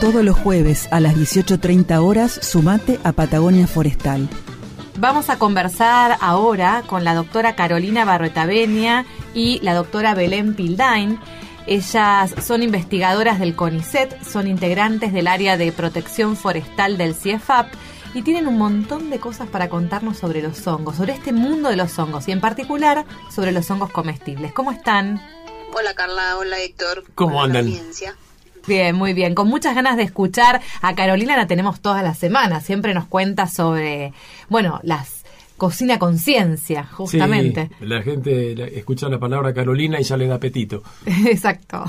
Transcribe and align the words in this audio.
Todos 0.00 0.24
los 0.24 0.36
jueves 0.36 0.88
a 0.90 1.00
las 1.00 1.14
18.30 1.14 2.02
horas, 2.02 2.38
sumate 2.42 2.98
a 3.04 3.12
Patagonia 3.12 3.66
Forestal. 3.66 4.28
Vamos 4.98 5.30
a 5.30 5.38
conversar 5.38 6.18
ahora 6.20 6.82
con 6.86 7.04
la 7.04 7.14
doctora 7.14 7.56
Carolina 7.56 8.04
Barroetavenia 8.04 9.06
y 9.32 9.60
la 9.62 9.74
doctora 9.74 10.14
Belén 10.14 10.54
Pildain. 10.54 11.18
Ellas 11.66 12.34
son 12.44 12.62
investigadoras 12.62 13.38
del 13.38 13.56
CONICET, 13.56 14.22
son 14.22 14.46
integrantes 14.46 15.12
del 15.12 15.26
área 15.26 15.56
de 15.56 15.72
protección 15.72 16.36
forestal 16.36 16.98
del 16.98 17.14
CIEFAP 17.14 17.72
y 18.12 18.22
tienen 18.22 18.46
un 18.46 18.58
montón 18.58 19.10
de 19.10 19.18
cosas 19.18 19.48
para 19.48 19.68
contarnos 19.68 20.18
sobre 20.18 20.42
los 20.42 20.66
hongos, 20.66 20.96
sobre 20.96 21.14
este 21.14 21.32
mundo 21.32 21.70
de 21.70 21.76
los 21.76 21.98
hongos 21.98 22.28
y 22.28 22.32
en 22.32 22.40
particular 22.40 23.06
sobre 23.34 23.52
los 23.52 23.70
hongos 23.70 23.90
comestibles. 23.90 24.52
¿Cómo 24.52 24.70
están? 24.70 25.20
Hola 25.72 25.94
Carla, 25.94 26.36
hola 26.38 26.60
Héctor. 26.60 27.04
¿Cómo 27.14 27.42
andan? 27.42 27.72
Bien, 28.66 28.94
muy 28.96 29.12
bien. 29.12 29.34
Con 29.34 29.48
muchas 29.48 29.74
ganas 29.74 29.96
de 29.96 30.04
escuchar 30.04 30.60
a 30.80 30.94
Carolina, 30.94 31.36
la 31.36 31.46
tenemos 31.46 31.80
todas 31.80 32.02
las 32.02 32.18
semanas. 32.18 32.64
Siempre 32.64 32.94
nos 32.94 33.06
cuenta 33.06 33.46
sobre, 33.46 34.12
bueno, 34.48 34.80
las 34.82 35.24
cocina 35.56 35.98
conciencia, 35.98 36.84
justamente. 36.84 37.70
Sí, 37.78 37.86
la 37.86 38.02
gente 38.02 38.76
escucha 38.78 39.08
la 39.08 39.18
palabra 39.18 39.54
Carolina 39.54 40.00
y 40.00 40.04
ya 40.04 40.16
le 40.16 40.26
da 40.26 40.36
apetito. 40.36 40.82
Exacto. 41.06 41.84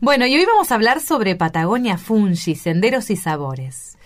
Bueno, 0.00 0.26
y 0.26 0.34
hoy 0.34 0.44
vamos 0.46 0.70
a 0.70 0.74
hablar 0.74 1.00
sobre 1.00 1.36
Patagonia 1.36 1.98
Fungi, 1.98 2.54
senderos 2.54 3.10
y 3.10 3.16
sabores. 3.16 3.98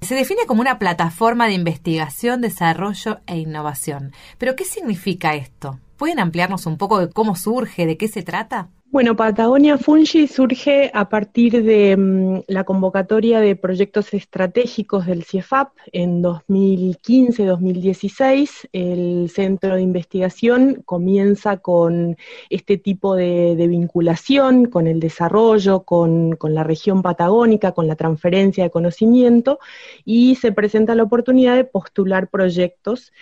Se 0.00 0.14
define 0.14 0.44
como 0.46 0.60
una 0.60 0.78
plataforma 0.78 1.46
de 1.46 1.54
investigación, 1.54 2.40
desarrollo 2.42 3.20
e 3.26 3.38
innovación. 3.38 4.12
Pero, 4.38 4.54
¿qué 4.54 4.64
significa 4.64 5.34
esto? 5.34 5.80
¿Pueden 5.96 6.18
ampliarnos 6.18 6.66
un 6.66 6.76
poco 6.76 6.98
de 6.98 7.10
cómo 7.10 7.34
surge, 7.36 7.86
de 7.86 7.96
qué 7.96 8.06
se 8.06 8.22
trata? 8.22 8.68
Bueno, 8.88 9.16
Patagonia 9.16 9.78
Fungi 9.78 10.28
surge 10.28 10.92
a 10.94 11.08
partir 11.08 11.64
de 11.64 11.96
mm, 11.96 12.42
la 12.46 12.62
convocatoria 12.62 13.40
de 13.40 13.56
proyectos 13.56 14.14
estratégicos 14.14 15.06
del 15.06 15.24
CIEFAP 15.24 15.72
en 15.92 16.22
2015-2016. 16.22 18.68
El 18.72 19.28
centro 19.28 19.74
de 19.74 19.82
investigación 19.82 20.82
comienza 20.84 21.56
con 21.56 22.16
este 22.48 22.78
tipo 22.78 23.16
de, 23.16 23.56
vinculación, 23.68 24.66
con 24.66 24.86
el 24.86 25.00
desarrollo, 25.00 25.82
con, 25.82 26.36
con 26.36 26.54
la 26.54 26.62
región 26.62 27.02
patagónica, 27.02 27.72
con 27.72 27.88
la 27.88 27.96
transferencia 27.96 28.62
de 28.62 28.70
conocimiento 28.70 29.58
y 30.04 30.36
se 30.36 30.52
presenta 30.52 30.94
la 30.94 31.02
oportunidad 31.02 31.56
de 31.56 31.64
postular 31.64 32.28
proyectos. 32.28 33.12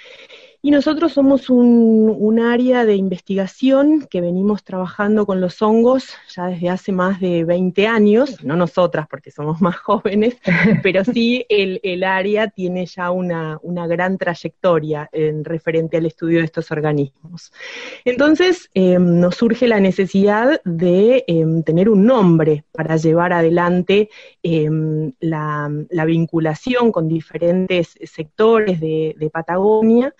Y 0.64 0.70
nosotros 0.70 1.12
somos 1.12 1.50
un, 1.50 2.40
área 2.40 2.86
de 2.86 2.96
investigación 2.96 4.06
que 4.08 4.22
venimos 4.22 4.64
trabajando 4.64 5.26
con 5.26 5.40
los 5.40 5.60
hongos 5.60 6.08
ya 6.34 6.46
desde 6.46 6.70
hace 6.70 6.90
más 6.90 7.20
de 7.20 7.44
20 7.44 7.86
años, 7.86 8.42
no 8.42 8.56
nosotras 8.56 9.06
porque 9.08 9.30
somos 9.30 9.60
más 9.60 9.76
jóvenes, 9.76 10.36
pero 10.82 11.04
sí 11.04 11.44
el, 11.50 12.02
área 12.02 12.48
tiene 12.48 12.86
ya 12.86 13.10
una, 13.10 13.60
gran 13.62 14.16
trayectoria 14.16 15.08
en 15.12 15.44
referente 15.44 15.98
al 15.98 16.06
estudio 16.06 16.38
de 16.38 16.46
estos 16.46 16.70
organismos. 16.70 17.52
Entonces 18.06 18.70
em, 18.72 19.20
nos 19.20 19.36
surge 19.36 19.68
la 19.68 19.80
necesidad 19.80 20.62
de 20.64 21.24
em, 21.26 21.62
tener 21.62 21.90
un 21.90 22.06
nombre 22.06 22.64
para 22.72 22.96
llevar 22.96 23.34
adelante 23.34 24.08
em, 24.42 25.12
la, 25.20 25.68
vinculación 26.06 26.90
con 26.90 27.06
diferentes 27.06 27.98
sectores 28.02 28.80
de, 28.80 29.14
de 29.18 29.30
Patagonia 29.30 30.14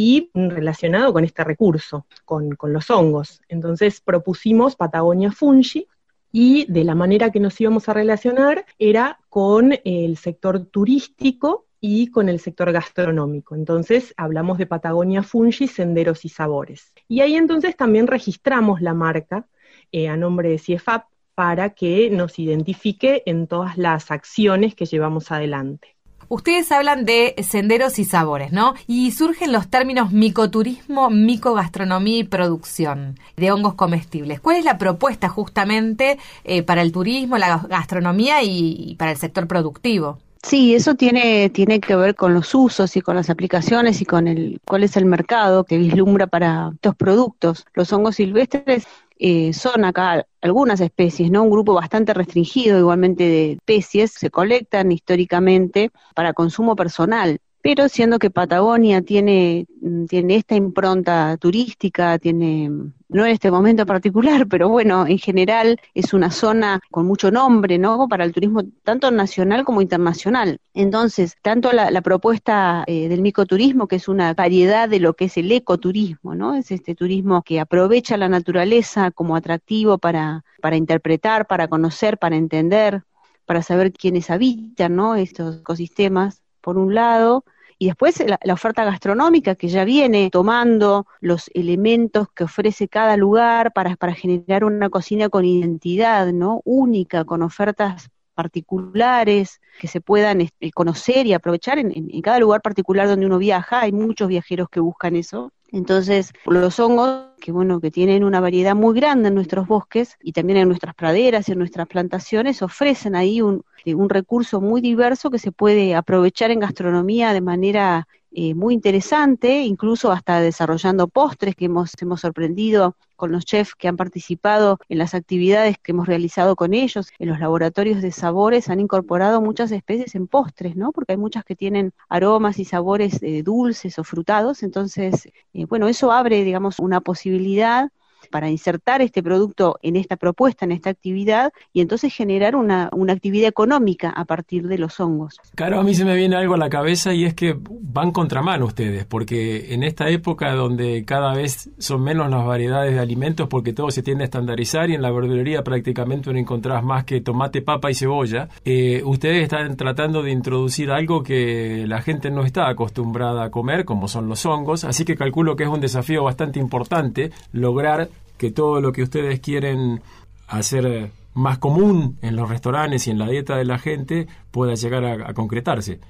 y 0.00 0.30
relacionado 0.32 1.12
con 1.12 1.24
este 1.24 1.42
recurso, 1.42 2.06
con, 2.24 2.56
los 2.72 2.88
hongos. 2.88 3.42
Entonces 3.48 4.00
propusimos 4.00 4.76
Patagonia 4.76 5.32
Fungi, 5.32 5.88
y 6.30 6.70
de 6.70 6.84
la 6.84 6.94
manera 6.94 7.32
que 7.32 7.40
nos 7.40 7.60
íbamos 7.60 7.88
a 7.88 7.94
relacionar 7.94 8.64
era 8.78 9.18
con 9.28 9.74
el 9.84 10.16
sector 10.16 10.66
turístico 10.66 11.66
y 11.80 12.12
con 12.12 12.28
el 12.28 12.38
sector 12.38 12.70
gastronómico. 12.70 13.56
Entonces 13.56 14.14
hablamos 14.16 14.58
de 14.58 14.66
Patagonia 14.66 15.24
Fungi, 15.24 15.66
senderos 15.66 16.24
y 16.24 16.28
sabores. 16.28 16.92
Y 17.08 17.22
ahí 17.22 17.34
entonces 17.34 17.76
también 17.76 18.06
registramos 18.06 18.80
la 18.80 18.94
marca 18.94 19.48
eh, 19.90 20.08
a 20.08 20.16
nombre 20.16 20.50
de 20.50 20.60
CIEFAP 20.60 21.06
para 21.34 21.70
que 21.70 22.08
nos 22.10 22.38
identifique 22.38 23.24
en 23.26 23.48
todas 23.48 23.76
las 23.76 24.12
acciones 24.12 24.76
que 24.76 24.86
llevamos 24.86 25.32
adelante. 25.32 25.97
Ustedes 26.30 26.70
hablan 26.72 27.06
de 27.06 27.34
senderos 27.42 27.98
y 27.98 28.04
sabores, 28.04 28.52
¿no? 28.52 28.74
Y 28.86 29.12
surgen 29.12 29.50
los 29.50 29.68
términos 29.68 30.12
micoturismo, 30.12 31.08
micogastronomía 31.08 32.18
y 32.18 32.24
producción 32.24 33.18
de 33.36 33.50
hongos 33.50 33.74
comestibles. 33.74 34.38
¿Cuál 34.38 34.56
es 34.56 34.64
la 34.66 34.76
propuesta 34.76 35.30
justamente 35.30 36.18
eh, 36.44 36.62
para 36.62 36.82
el 36.82 36.92
turismo, 36.92 37.38
la 37.38 37.64
gastronomía 37.68 38.42
y, 38.42 38.94
para 38.98 39.12
el 39.12 39.16
sector 39.16 39.46
productivo? 39.46 40.18
Sí, 40.42 40.74
eso 40.74 40.94
tiene, 40.94 41.48
tiene 41.48 41.80
que 41.80 41.96
ver 41.96 42.14
con 42.14 42.34
los 42.34 42.54
usos 42.54 42.94
y 42.96 43.00
con 43.00 43.16
las 43.16 43.30
aplicaciones 43.30 44.02
y 44.02 44.04
con 44.04 44.28
el 44.28 44.60
cuál 44.66 44.84
es 44.84 44.96
el 44.96 45.06
mercado 45.06 45.64
que 45.64 45.78
vislumbra 45.78 46.26
para 46.26 46.72
estos 46.74 46.94
productos. 46.94 47.66
Los 47.72 47.92
hongos 47.92 48.16
silvestres 48.16 48.86
eh, 49.18 49.52
son 49.52 49.84
acá 49.84 50.26
algunas 50.40 50.80
especies, 50.80 51.30
¿no? 51.30 51.42
Un 51.42 51.50
grupo 51.50 51.74
bastante 51.74 52.14
restringido 52.14 52.78
igualmente 52.78 53.24
de 53.24 53.52
especies, 53.52 54.12
se 54.12 54.30
colectan 54.30 54.92
históricamente 54.92 55.90
para 56.14 56.32
consumo 56.32 56.76
personal 56.76 57.40
pero 57.60 57.88
siendo 57.88 58.18
que 58.18 58.30
Patagonia 58.30 59.02
tiene, 59.02 59.66
mm, 59.80 60.06
tiene 60.06 60.36
esta 60.36 60.54
impronta 60.54 61.36
turística, 61.38 62.18
tiene, 62.18 62.70
no 63.08 63.26
en 63.26 63.32
este 63.32 63.50
momento 63.50 63.84
particular, 63.86 64.46
pero 64.48 64.68
bueno, 64.68 65.06
en 65.06 65.18
general 65.18 65.80
es 65.94 66.12
una 66.14 66.30
zona 66.30 66.80
con 66.90 67.06
mucho 67.06 67.30
nombre, 67.30 67.78
¿no? 67.78 68.06
Para 68.08 68.24
el 68.24 68.32
turismo 68.32 68.62
tanto 68.84 69.10
nacional 69.10 69.64
como 69.64 69.82
internacional. 69.82 70.60
Entonces, 70.74 71.36
tanto 71.42 71.72
la, 71.72 72.00
propuesta 72.02 72.84
eh, 72.86 73.08
del 73.08 73.22
micoturismo, 73.22 73.88
que 73.88 73.96
es 73.96 74.08
una 74.08 74.32
variedad 74.34 74.88
de 74.88 75.00
lo 75.00 75.14
que 75.14 75.26
es 75.26 75.36
el 75.36 75.50
ecoturismo, 75.50 76.34
¿no? 76.34 76.54
Es 76.54 76.70
este 76.70 76.94
turismo 76.94 77.42
que 77.42 77.60
aprovecha 77.60 78.16
la 78.16 78.28
naturaleza 78.28 79.10
como 79.10 79.36
atractivo 79.36 79.98
para, 79.98 80.44
para 80.60 80.76
interpretar, 80.76 81.46
para 81.46 81.68
conocer, 81.68 82.18
para 82.18 82.36
entender, 82.36 83.02
para 83.46 83.62
saber 83.62 83.92
quiénes 83.92 84.30
habitan, 84.30 84.94
¿no? 84.94 85.16
Estos 85.16 85.60
ecosistemas 85.60 86.42
por 86.60 86.78
un 86.78 86.94
lado, 86.94 87.44
y 87.78 87.86
después 87.86 88.22
la, 88.26 88.52
oferta 88.52 88.84
gastronómica 88.84 89.54
que 89.54 89.68
ya 89.68 89.84
viene 89.84 90.30
tomando 90.32 91.06
los 91.20 91.48
elementos 91.54 92.28
que 92.34 92.44
ofrece 92.44 92.88
cada 92.88 93.16
lugar 93.16 93.72
para, 93.72 93.94
para 93.94 94.14
generar 94.14 94.64
una 94.64 94.90
cocina 94.90 95.28
con 95.28 95.44
identidad, 95.44 96.32
¿no? 96.32 96.60
Única, 96.64 97.24
con 97.24 97.42
ofertas 97.42 98.10
particulares 98.34 99.60
que 99.80 99.86
se 99.86 100.00
puedan 100.00 100.40
este, 100.40 100.72
conocer 100.72 101.26
y 101.26 101.34
aprovechar 101.34 101.78
en, 101.78 101.92
en, 101.92 102.22
cada 102.22 102.40
lugar 102.40 102.62
particular 102.62 103.06
donde 103.06 103.26
uno 103.26 103.38
viaja. 103.38 103.80
Hay 103.80 103.92
muchos 103.92 104.28
viajeros 104.28 104.68
que 104.68 104.80
buscan 104.80 105.14
eso. 105.14 105.52
Entonces, 105.70 106.32
los 106.46 106.80
hongos, 106.80 107.26
que 107.40 107.52
bueno, 107.52 107.80
que 107.80 107.90
tienen 107.90 108.24
una 108.24 108.40
variedad 108.40 108.74
muy 108.74 108.94
grande 108.94 109.28
en 109.28 109.34
nuestros 109.34 109.68
bosques 109.68 110.16
y 110.20 110.32
también 110.32 110.58
en 110.58 110.68
nuestras 110.68 110.94
praderas 110.94 111.48
y 111.48 111.52
en 111.52 111.58
nuestras 111.58 111.86
plantaciones, 111.86 112.62
ofrecen 112.62 113.14
ahí 113.14 113.40
un, 113.40 113.64
un 113.86 114.08
recurso 114.08 114.60
muy 114.60 114.80
diverso 114.80 115.30
que 115.30 115.38
se 115.38 115.52
puede 115.52 115.94
aprovechar 115.94 116.50
en 116.50 116.60
gastronomía 116.60 117.32
de 117.32 117.40
manera 117.40 118.06
eh, 118.30 118.54
muy 118.54 118.74
interesante, 118.74 119.62
incluso 119.62 120.12
hasta 120.12 120.40
desarrollando 120.40 121.08
postres 121.08 121.56
que 121.56 121.64
hemos, 121.64 121.92
hemos 122.00 122.20
sorprendido 122.20 122.94
con 123.16 123.32
los 123.32 123.44
chefs 123.44 123.74
que 123.74 123.88
han 123.88 123.96
participado 123.96 124.78
en 124.88 124.98
las 124.98 125.14
actividades 125.14 125.76
que 125.78 125.92
hemos 125.92 126.06
realizado 126.06 126.54
con 126.54 126.74
ellos, 126.74 127.10
en 127.18 127.28
los 127.30 127.40
laboratorios 127.40 128.02
de 128.02 128.12
sabores, 128.12 128.68
han 128.68 128.80
incorporado 128.80 129.40
muchas 129.40 129.72
especies 129.72 130.14
en 130.14 130.26
postres, 130.28 130.76
¿no? 130.76 130.92
Porque 130.92 131.12
hay 131.12 131.18
muchas 131.18 131.44
que 131.44 131.56
tienen 131.56 131.92
aromas 132.08 132.58
y 132.58 132.64
sabores 132.64 133.18
eh, 133.22 133.42
dulces 133.42 133.98
o 133.98 134.04
frutados, 134.04 134.62
entonces, 134.62 135.28
bueno, 135.68 135.88
eso 135.88 136.12
abre, 136.12 136.44
digamos, 136.44 136.78
una 136.78 137.00
posibilidad 137.00 137.90
para 138.30 138.50
insertar 138.50 139.02
este 139.02 139.22
producto 139.22 139.78
en 139.82 139.96
esta 139.96 140.16
propuesta, 140.16 140.64
en 140.64 140.72
esta 140.72 140.90
actividad, 140.90 141.52
y 141.72 141.80
entonces 141.80 142.14
generar 142.14 142.56
una, 142.56 142.90
actividad 143.08 143.48
económica 143.48 144.10
a 144.10 144.24
partir 144.24 144.68
de 144.68 144.78
los 144.78 145.00
hongos. 145.00 145.40
Claro, 145.54 145.80
a 145.80 145.82
mí 145.82 145.94
se 145.94 146.04
me 146.04 146.14
viene 146.14 146.36
algo 146.36 146.54
a 146.54 146.58
la 146.58 146.68
cabeza 146.68 147.14
y 147.14 147.24
es 147.24 147.34
que 147.34 147.56
van 147.58 148.12
contramano 148.12 148.66
ustedes, 148.66 149.06
porque 149.06 149.72
en 149.72 149.82
esta 149.82 150.08
época 150.10 150.52
donde 150.54 151.04
cada 151.06 151.34
vez 151.34 151.70
son 151.78 152.02
menos 152.02 152.30
las 152.30 152.44
variedades 152.44 152.94
de 152.94 153.00
alimentos 153.00 153.48
porque 153.48 153.72
todo 153.72 153.90
se 153.90 154.02
tiende 154.02 154.24
a 154.24 154.26
estandarizar 154.26 154.90
y 154.90 154.94
en 154.94 155.02
la 155.02 155.10
verdulería 155.10 155.62
prácticamente 155.64 156.32
no 156.32 156.38
encontrás 156.38 156.84
más 156.84 157.04
que 157.04 157.20
tomate, 157.20 157.62
papa 157.62 157.90
y 157.90 157.94
cebolla, 157.94 158.48
eh, 158.64 159.02
ustedes 159.04 159.42
están 159.42 159.76
tratando 159.76 160.22
de 160.22 160.30
introducir 160.30 160.90
algo 160.90 161.22
que 161.22 161.86
la 161.86 162.02
gente 162.02 162.30
no 162.30 162.44
está 162.44 162.68
acostumbrada 162.68 163.44
a 163.44 163.50
comer, 163.50 163.84
como 163.84 164.08
son 164.08 164.28
los 164.28 164.44
hongos, 164.46 164.84
así 164.84 165.04
que 165.04 165.16
calculo 165.16 165.56
que 165.56 165.64
es 165.64 165.68
un 165.68 165.80
desafío 165.80 166.24
bastante 166.24 166.58
importante 166.58 167.30
lograr 167.52 168.08
que 168.38 168.50
todo 168.50 168.80
lo 168.80 168.92
que 168.92 169.02
ustedes 169.02 169.40
quieren 169.40 170.00
hacer 170.46 171.10
más 171.34 171.58
común 171.58 172.18
en 172.22 172.36
los 172.36 172.48
restaurantes 172.48 173.06
y 173.06 173.10
en 173.10 173.18
la 173.18 173.28
dieta 173.28 173.56
de 173.56 173.64
la 173.64 173.78
gente 173.78 174.26
pueda 174.50 174.74
llegar 174.74 175.04
a, 175.04 175.34
concretarse. 175.34 176.00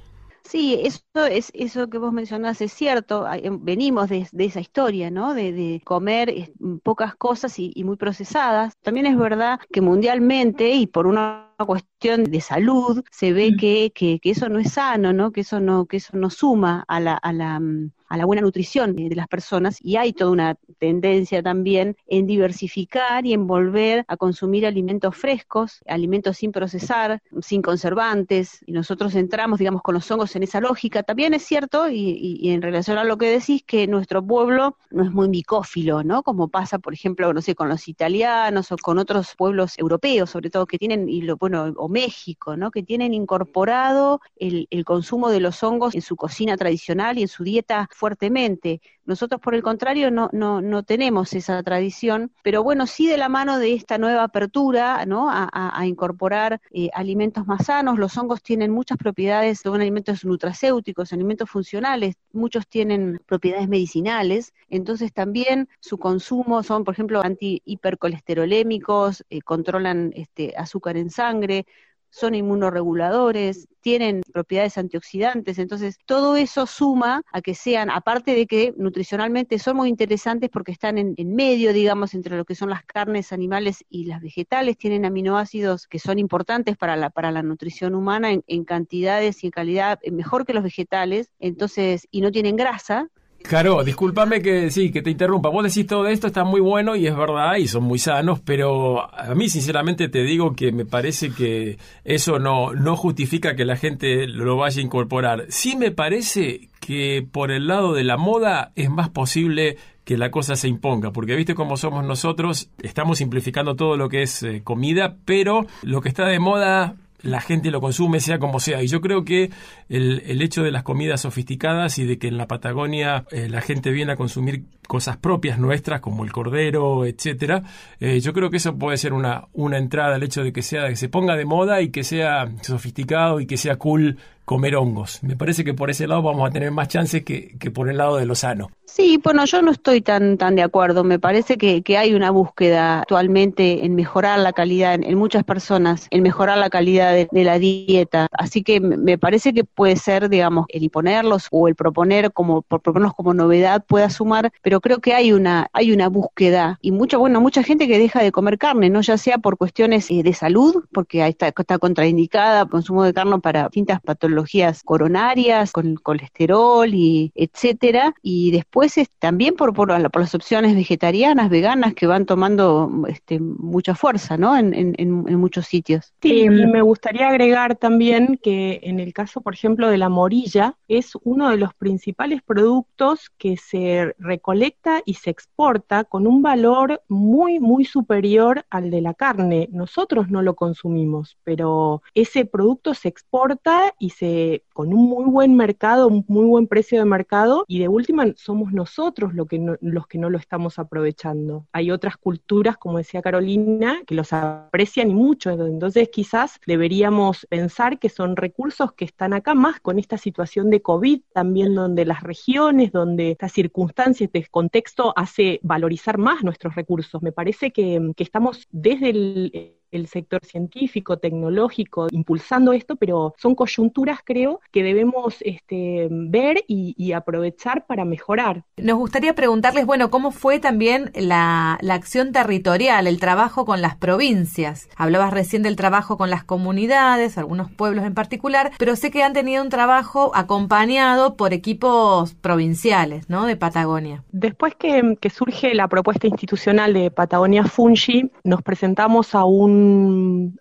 Sí, 0.43 0.81
eso 0.83 1.27
es 1.31 1.51
eso 1.53 1.91
que 1.91 1.99
vos 1.99 2.11
mencionás 2.11 2.63
es 2.63 2.73
cierto. 2.73 3.27
Em, 3.31 3.63
venimos 3.63 4.09
de, 4.09 4.27
esa 4.39 4.61
historia, 4.61 5.11
¿no? 5.11 5.35
De, 5.35 5.83
comer 5.85 6.53
pocas 6.83 7.15
cosas 7.17 7.59
y, 7.59 7.85
muy 7.85 7.97
procesadas. 7.97 8.75
También 8.83 9.05
es 9.05 9.19
verdad 9.19 9.61
que 9.71 9.83
mundialmente 9.83 10.71
y 10.71 10.87
por 10.87 11.07
una 11.07 11.55
cuestión 11.67 12.25
de 12.25 12.41
salud 12.41 13.05
se 13.11 13.35
ve 13.35 13.51
mm. 13.53 13.57
que, 13.59 13.93
que, 13.95 14.21
que, 14.21 14.31
eso 14.31 14.49
no 14.49 14.59
es 14.59 14.73
sano, 14.73 15.13
¿no? 15.13 15.33
Que 15.33 15.43
eso 15.43 15.61
no 15.61 15.85
que 15.85 15.99
eso 15.99 16.17
no 16.17 16.31
suma 16.31 16.85
a 16.89 17.01
la, 17.01 17.15
a 17.15 17.33
la 17.35 17.61
mm, 17.61 17.91
a 18.09 18.17
la 18.17 18.25
buena 18.25 18.43
nutrición 18.43 18.97
de 18.97 19.15
las 19.15 19.29
personas 19.29 19.79
y 19.81 19.97
hay 19.97 20.13
toda 20.13 20.31
una 20.31 20.57
tendencia 20.79 21.43
también 21.43 21.97
en 22.07 22.27
diversificar 22.27 23.27
y 23.27 23.33
en 23.33 23.47
volver 23.47 24.05
a 24.09 24.17
consumir 24.17 24.67
alimentos 24.67 25.17
frescos, 25.17 25.81
alimentos 25.87 26.37
sin 26.39 26.53
procesar, 26.53 27.23
sin 27.41 27.63
conservantes, 27.63 28.61
y 28.67 28.73
nosotros 28.73 29.15
entramos, 29.15 29.59
digamos, 29.59 29.83
con 29.83 29.95
los 29.95 30.11
hongos 30.11 30.35
en 30.37 30.43
esa 30.43 30.61
lógica. 30.61 31.03
También 31.03 31.35
es 31.35 31.43
cierto, 31.45 31.89
y, 31.91 32.51
en 32.51 32.63
relación 32.63 32.99
a 32.99 33.05
lo 33.05 33.19
que 33.19 33.31
decís, 33.31 33.63
que 33.67 33.87
nuestro 33.87 34.25
pueblo 34.25 34.77
no 34.91 35.05
es 35.05 35.11
muy 35.11 35.29
micófilo, 35.29 36.03
¿no? 36.03 36.23
Como 36.23 36.49
pasa, 36.49 36.79
por 36.79 36.95
ejemplo, 36.95 37.33
no 37.33 37.43
sé, 37.43 37.55
con 37.55 37.69
los 37.69 37.89
italianos 37.89 38.73
o 38.73 38.77
con 38.77 38.99
otros 38.99 39.35
pueblos 39.37 39.79
europeos, 39.79 40.31
sobre 40.31 40.51
todo, 40.51 40.67
que 40.67 40.79
tienen, 40.79 41.09
y 41.09 41.23
lo, 41.23 41.37
bueno, 41.37 41.73
o 41.77 41.89
México, 41.89 42.57
¿no? 42.57 42.71
Que 42.71 42.83
tienen 42.83 43.15
incorporado 43.15 44.21
el, 44.37 44.67
el 44.71 44.85
consumo 44.85 45.31
de 45.31 45.41
los 45.41 45.63
hongos 45.63 45.95
en 45.95 46.03
su 46.03 46.17
cocina 46.17 46.57
tradicional 46.57 47.19
y 47.19 47.23
en 47.23 47.29
su 47.29 47.45
dieta 47.45 47.89
fuertemente. 47.99 48.81
Nosotros, 49.05 49.41
por 49.41 49.55
el 49.55 49.63
contrario, 49.63 50.11
no, 50.11 50.31
no, 50.33 50.61
no 50.61 50.83
tenemos 50.85 51.33
esa 51.33 51.63
tradición, 51.63 52.31
pero 52.43 52.63
bueno, 52.63 52.87
sí 52.87 53.09
de 53.09 53.17
la 53.17 53.29
mano 53.29 53.59
de 53.59 53.75
esta 53.75 53.99
nueva 53.99 54.23
apertura 54.23 55.05
¿no? 55.07 55.29
a, 55.31 55.87
incorporar 55.87 56.61
eh, 56.71 56.91
alimentos 56.95 57.47
más 57.47 57.67
sanos. 57.67 57.99
Los 57.99 58.17
hongos 58.17 58.43
tienen 58.43 58.71
muchas 58.71 58.99
propiedades, 58.99 59.61
son 59.61 59.81
alimentos 59.81 60.25
nutracéuticos, 60.25 61.13
alimentos 61.13 61.51
funcionales, 61.51 62.17
muchos 62.33 62.69
tienen 62.69 63.21
propiedades 63.27 63.69
medicinales, 63.69 64.53
entonces 64.69 65.13
también 65.13 65.69
su 65.81 65.99
consumo 65.99 66.63
son, 66.63 66.85
por 66.85 66.95
ejemplo, 66.95 67.23
anti-hipercolesterolémicos, 67.23 69.25
eh, 69.31 69.41
controlan 69.41 70.13
este, 70.15 70.55
azúcar 70.57 70.97
en 70.97 71.11
sangre, 71.11 71.67
son 72.11 72.35
inmunoreguladores, 72.35 73.69
tienen 73.81 74.23
propiedades 74.33 74.77
antioxidantes, 74.77 75.59
entonces 75.59 75.99
todo 76.05 76.37
eso 76.37 76.67
suma 76.67 77.23
a 77.33 77.41
que 77.41 77.55
sean, 77.55 77.91
aparte 77.91 78.35
de 78.35 78.47
que 78.47 78.75
nutricionalmente 78.77 79.59
son 79.59 79.77
muy 79.77 79.89
interesantes 79.89 80.51
porque 80.51 80.73
están 80.73 80.99
en, 80.99 81.15
medio, 81.35 81.73
digamos, 81.73 82.15
entre 82.15 82.37
lo 82.37 82.45
que 82.45 82.55
son 82.55 82.71
las 82.71 82.85
carnes 82.85 83.33
animales 83.33 83.85
y 83.89 84.05
las 84.05 84.21
vegetales, 84.21 84.77
tienen 84.77 85.05
aminoácidos 85.05 85.87
que 85.87 85.99
son 85.99 86.19
importantes 86.19 86.77
para 86.77 86.97
la, 86.97 87.11
para 87.11 87.31
la 87.31 87.43
nutrición 87.43 87.95
humana 87.95 88.33
en, 88.33 88.43
en 88.47 88.65
cantidades 88.65 89.43
y 89.43 89.47
en 89.47 89.51
calidad 89.53 89.99
mejor 90.11 90.45
que 90.45 90.55
los 90.55 90.65
vegetales, 90.65 91.31
entonces, 91.39 92.09
y 92.11 92.21
no 92.21 92.31
tienen 92.33 92.57
grasa, 92.57 93.09
Caro, 93.43 93.83
discúlpame 93.83 94.43
que 94.43 94.71
sí, 94.71 94.91
que 94.91 95.01
te 95.01 95.11
interrumpa. 95.11 95.49
Vos 95.49 95.65
decís 95.65 95.87
todo 95.87 96.07
esto, 96.07 96.27
está 96.27 96.45
muy 96.45 96.61
bueno 96.61 96.97
y 96.97 97.07
es 97.07 97.17
verdad 97.17 97.57
y 97.57 97.67
son 97.67 97.85
muy 97.85 97.99
sanos, 97.99 98.41
pero 98.41 99.15
a 99.15 99.35
mí 99.35 99.49
sinceramente 99.49 100.09
te 100.09 100.23
digo 100.23 100.55
que 100.55 100.71
me 100.71 100.85
parece 100.85 101.31
que 101.31 101.79
eso 102.05 102.39
no, 102.39 102.75
no 102.75 102.97
justifica 102.97 103.57
que 103.57 103.65
la 103.65 103.77
gente 103.77 104.27
lo 104.27 104.57
vaya 104.57 104.83
a 104.83 104.85
incorporar. 104.85 105.47
Sí 105.49 105.77
me 105.77 105.91
parece 105.91 106.69
que 106.81 107.27
por 107.31 107.51
el 107.51 107.69
lado 107.69 107.95
de 107.95 108.05
la 108.05 108.17
moda 108.17 108.73
es 108.77 108.91
más 108.91 109.09
posible 109.09 109.79
que 110.05 110.17
la 110.19 110.31
cosa 110.31 110.57
se 110.57 110.69
imponga, 110.69 111.13
porque 111.13 111.37
viste 111.37 111.55
cómo 111.55 111.77
somos 111.77 112.05
nosotros, 112.05 112.71
estamos 112.83 113.19
simplificando 113.19 113.77
todo 113.77 113.97
lo 113.97 114.09
que 114.09 114.23
es 114.23 114.43
eh, 114.43 114.63
comida, 114.65 115.17
pero 115.27 115.67
lo 115.83 116.01
que 116.01 116.09
está 116.09 116.25
de 116.27 116.39
moda 116.39 116.97
la 117.21 117.41
gente 117.41 117.71
lo 117.71 117.81
consume, 117.81 118.21
sea 118.21 118.39
como 118.39 118.61
sea. 118.61 118.83
Y 118.83 118.87
yo 118.87 119.01
creo 119.01 119.25
que 119.25 119.51
el, 119.89 120.23
el 120.27 120.43
hecho 120.43 120.63
de 120.63 120.71
las 120.71 120.83
comidas 120.83 121.23
sofisticadas 121.23 121.99
y 121.99 122.05
de 122.05 122.19
que 122.19 122.29
en 122.29 122.39
la 122.39 122.47
Patagonia 122.47 123.25
eh, 123.31 123.49
la 123.49 123.61
gente 123.61 123.91
viene 123.91 124.13
a 124.13 124.17
consumir 124.17 124.65
cosas 124.87 125.17
propias 125.17 125.59
nuestras, 125.59 126.01
como 126.01 126.25
el 126.25 126.33
cordero, 126.33 127.05
etcétera, 127.05 127.63
eh, 128.01 128.21
yo 128.21 128.33
creo 128.33 128.51
que 128.51 128.57
eso 128.57 128.77
puede 128.79 128.97
ser 128.97 129.13
una, 129.13 129.45
una 129.53 129.79
entrada, 129.79 130.17
el 130.17 130.23
hecho 130.23 130.43
de 130.43 130.53
que 130.53 130.63
sea, 130.63 130.89
que 130.89 130.97
se 130.97 131.09
ponga 131.09 131.37
de 131.37 131.45
moda 131.45 131.83
y 131.83 131.91
que 131.91 132.05
sea 132.05 132.51
sofisticado 132.63 133.41
y 133.41 133.47
que 133.47 133.57
sea 133.57 133.77
cool 133.77 134.19
comer 134.49 134.77
hongos. 134.77 135.23
Me 135.23 135.37
parece 135.37 135.63
que 135.63 135.75
por 135.75 135.91
ese 135.91 136.07
lado 136.07 136.23
vamos 136.23 136.49
a 136.49 136.51
tener 136.51 136.71
más 136.71 136.89
chances 136.89 137.23
que, 137.23 137.59
que 137.59 137.71
por 137.71 137.91
el 137.91 137.99
lado 137.99 138.17
de 138.17 138.25
lo 138.25 138.35
sano. 138.35 138.71
Sí, 138.87 139.21
bueno, 139.23 139.45
yo 139.45 139.61
no 139.61 139.71
estoy 139.71 140.01
tan, 140.01 140.39
tan 140.39 140.57
de 140.57 140.63
acuerdo. 140.63 141.05
Me 141.05 141.19
parece 141.19 141.59
que, 141.59 141.83
que 141.83 141.99
hay 141.99 142.15
una 142.15 142.31
búsqueda 142.31 143.01
actualmente 143.01 143.85
en 143.85 143.95
mejorar 143.95 144.39
la 144.39 144.55
calidad, 144.55 144.95
en, 144.95 145.19
muchas 145.19 145.45
personas, 145.45 146.09
en 146.11 146.23
mejorar 146.23 146.57
la 146.57 146.71
calidad 146.71 147.13
de, 147.13 147.45
la 147.45 147.59
dieta. 147.59 148.29
Así 148.33 148.63
que 148.63 148.81
me 148.81 149.19
parece 149.19 149.53
que 149.53 149.65
puede 149.65 149.97
ser, 149.97 150.31
digamos, 150.31 150.65
el 150.71 150.83
imponerlos 150.83 151.49
o 151.51 151.69
el 151.69 151.75
proponer 151.75 152.33
como, 152.33 152.63
por 152.63 152.81
proponerlos 152.81 153.15
como 153.15 153.35
novedad 153.35 153.85
pueda 153.87 154.09
sumar, 154.09 154.51
pero 154.63 154.81
creo 154.81 155.01
que 155.01 155.13
hay 155.13 155.33
una, 155.33 155.69
hay 155.75 155.93
una 155.93 156.09
búsqueda 156.09 156.79
y 156.81 156.91
mucha, 156.91 157.19
bueno, 157.19 157.43
mucha 157.43 157.63
gente 157.63 157.87
que 157.87 157.99
deja 157.99 158.23
de 158.23 158.33
comer 158.33 158.57
carne, 158.57 158.89
no 158.89 159.03
ya 159.03 159.19
sea 159.19 159.37
por 159.37 159.59
cuestiones 159.59 160.11
eh, 160.11 160.23
de 160.23 160.33
salud, 160.33 160.85
porque 160.93 161.25
está, 161.27 161.49
está 161.49 161.79
contraindicada 161.79 162.63
el 162.63 162.69
consumo 162.71 163.05
de 163.05 163.13
carne 163.13 163.39
para 163.41 163.65
distintas 163.65 164.01
patologías 164.01 164.38
coronarias, 164.85 165.73
con 165.73 165.97
colesterol 165.97 166.93
y 166.93 167.33
etcétera, 167.35 168.15
y 168.23 168.51
después 168.51 168.99
es 168.99 169.09
también 169.19 169.55
por, 169.55 169.73
por, 169.75 169.89
las 169.91 170.35
opciones 170.35 170.75
vegetarianas, 170.75 171.51
veganas 171.51 171.95
que 171.95 172.07
van 172.07 172.27
tomando 172.27 172.91
este, 173.09 173.41
mucha 173.41 173.95
fuerza, 173.95 174.37
¿no? 174.37 174.57
En, 174.57 174.75
en, 174.75 175.39
muchos 175.39 175.67
sitios. 175.67 176.13
Sí, 176.21 176.43
y 176.43 176.49
me 176.49 176.83
gustaría 176.83 177.29
agregar 177.29 177.77
también 177.77 178.39
que 178.43 178.81
en 178.83 178.99
el 178.99 179.13
caso, 179.13 179.41
por 179.41 179.55
ejemplo, 179.55 179.89
de 179.89 179.99
la 179.99 180.09
morilla, 180.09 180.77
es 180.89 181.13
uno 181.23 181.51
de 181.51 181.57
los 181.57 181.75
principales 181.75 182.43
productos 182.43 183.31
que 183.39 183.57
se 183.57 184.15
recolecta 184.19 185.03
y 185.05 185.15
se 185.15 185.31
exporta 185.31 186.05
con 186.05 186.27
un 186.27 186.43
valor 186.43 187.03
muy, 187.09 187.61
muy 187.61 187.85
superior 187.85 188.65
al 188.71 188.91
de 188.91 189.01
la 189.01 189.15
carne. 189.15 189.69
Nosotros 189.73 190.29
no 190.29 190.43
lo 190.43 190.55
consumimos, 190.55 191.37
pero 191.45 192.03
ese 192.15 192.45
producto 192.45 192.95
se 192.95 193.09
exporta 193.09 193.95
y 193.99 194.11
se 194.11 194.28
con 194.73 194.93
un 194.93 195.09
muy 195.09 195.25
buen 195.25 195.57
mercado, 195.57 196.09
un 196.09 196.25
muy 196.29 196.47
buen 196.47 196.67
precio 196.67 196.99
de 196.99 197.05
mercado, 197.05 197.65
y 197.67 197.79
de 197.79 197.89
última 197.89 198.27
somos 198.37 198.73
nosotros 198.73 199.35
lo 199.35 199.47
que 199.47 199.59
los 199.81 200.07
que 200.07 200.19
no 200.19 200.31
lo 200.31 200.39
estamos 200.39 200.79
aprovechando. 200.79 201.67
Hay 201.73 201.91
otras 201.91 202.17
culturas, 202.17 202.77
como 202.77 202.99
decía 202.99 203.23
Carolina, 203.23 204.03
que 204.07 204.15
los 204.15 204.33
aprecian 204.33 205.11
y 205.11 205.15
mucho, 205.15 205.51
entonces 205.51 206.09
quizás 206.11 206.61
deberíamos 206.67 207.47
pensar 207.49 207.99
que 207.99 208.09
son 208.09 208.37
recursos 208.37 208.93
que 208.93 209.05
están 209.05 209.33
acá 209.33 209.55
más 209.55 209.81
con 209.81 209.99
esta 209.99 210.19
situación 210.19 210.71
de 210.71 210.83
COVID, 210.83 211.21
también 211.33 211.75
donde 211.75 212.05
las 212.05 212.23
regiones, 212.23 212.93
donde 212.93 213.33
estas 213.33 213.53
circunstancias, 213.53 214.31
este 214.33 214.49
contexto 214.51 215.13
hace 215.17 215.61
valorizar 215.63 216.19
más 216.19 216.43
nuestros 216.45 216.75
recursos. 216.75 217.23
Me 217.23 217.33
parece 217.33 217.73
que, 217.73 218.13
que 218.17 218.23
estamos 218.23 218.67
desde 218.71 219.11
el 219.11 219.78
el 219.91 220.07
sector 220.09 220.45
científico, 220.45 221.19
tecnológico, 221.19 222.09
impulsando 222.11 222.73
esto, 222.73 222.97
pero 222.97 223.35
son 223.39 223.55
coyunturas, 223.55 224.21
creo, 224.25 224.61
que 224.71 224.83
debemos 224.83 225.37
este, 225.41 226.09
ver 226.11 226.65
y, 226.67 227.13
aprovechar 227.13 227.87
para 227.87 228.05
mejorar. 228.05 228.65
Nos 228.77 228.99
gustaría 228.99 229.35
preguntarles, 229.35 229.87
bueno, 229.87 230.11
¿cómo 230.11 230.31
fue 230.31 230.59
también 230.59 231.11
la, 231.15 231.79
la, 231.81 231.95
acción 231.95 232.33
territorial, 232.33 233.07
el 233.07 233.19
trabajo 233.19 233.65
con 233.65 233.81
las 233.81 233.97
provincias? 233.97 234.89
Hablabas 234.95 235.33
recién 235.33 235.63
del 235.63 235.75
trabajo 235.75 236.19
con 236.19 236.29
las 236.29 236.45
comunidades, 236.45 237.39
algunos 237.39 237.71
pueblos 237.71 238.05
en 238.05 238.15
particular, 238.15 238.73
pero 238.79 238.95
sé 238.95 239.11
que 239.11 239.23
han 239.23 239.33
tenido 239.33 239.63
un 239.63 239.71
trabajo 239.71 240.33
acompañado 240.35 241.35
por 241.37 241.55
equipos 241.55 242.35
provinciales, 242.35 243.29
¿no? 243.31 243.47
De 243.47 243.57
Patagonia. 243.57 244.23
Después 244.31 244.75
que, 244.75 245.17
que 245.19 245.31
surge 245.31 245.75
la 245.75 245.89
propuesta 245.89 246.27
institucional 246.27 246.93
de 246.93 247.11
Patagonia 247.11 247.65
Fungi, 247.65 248.31
nos 248.45 248.63
presentamos 248.63 249.35
a 249.35 249.45
un 249.45 249.78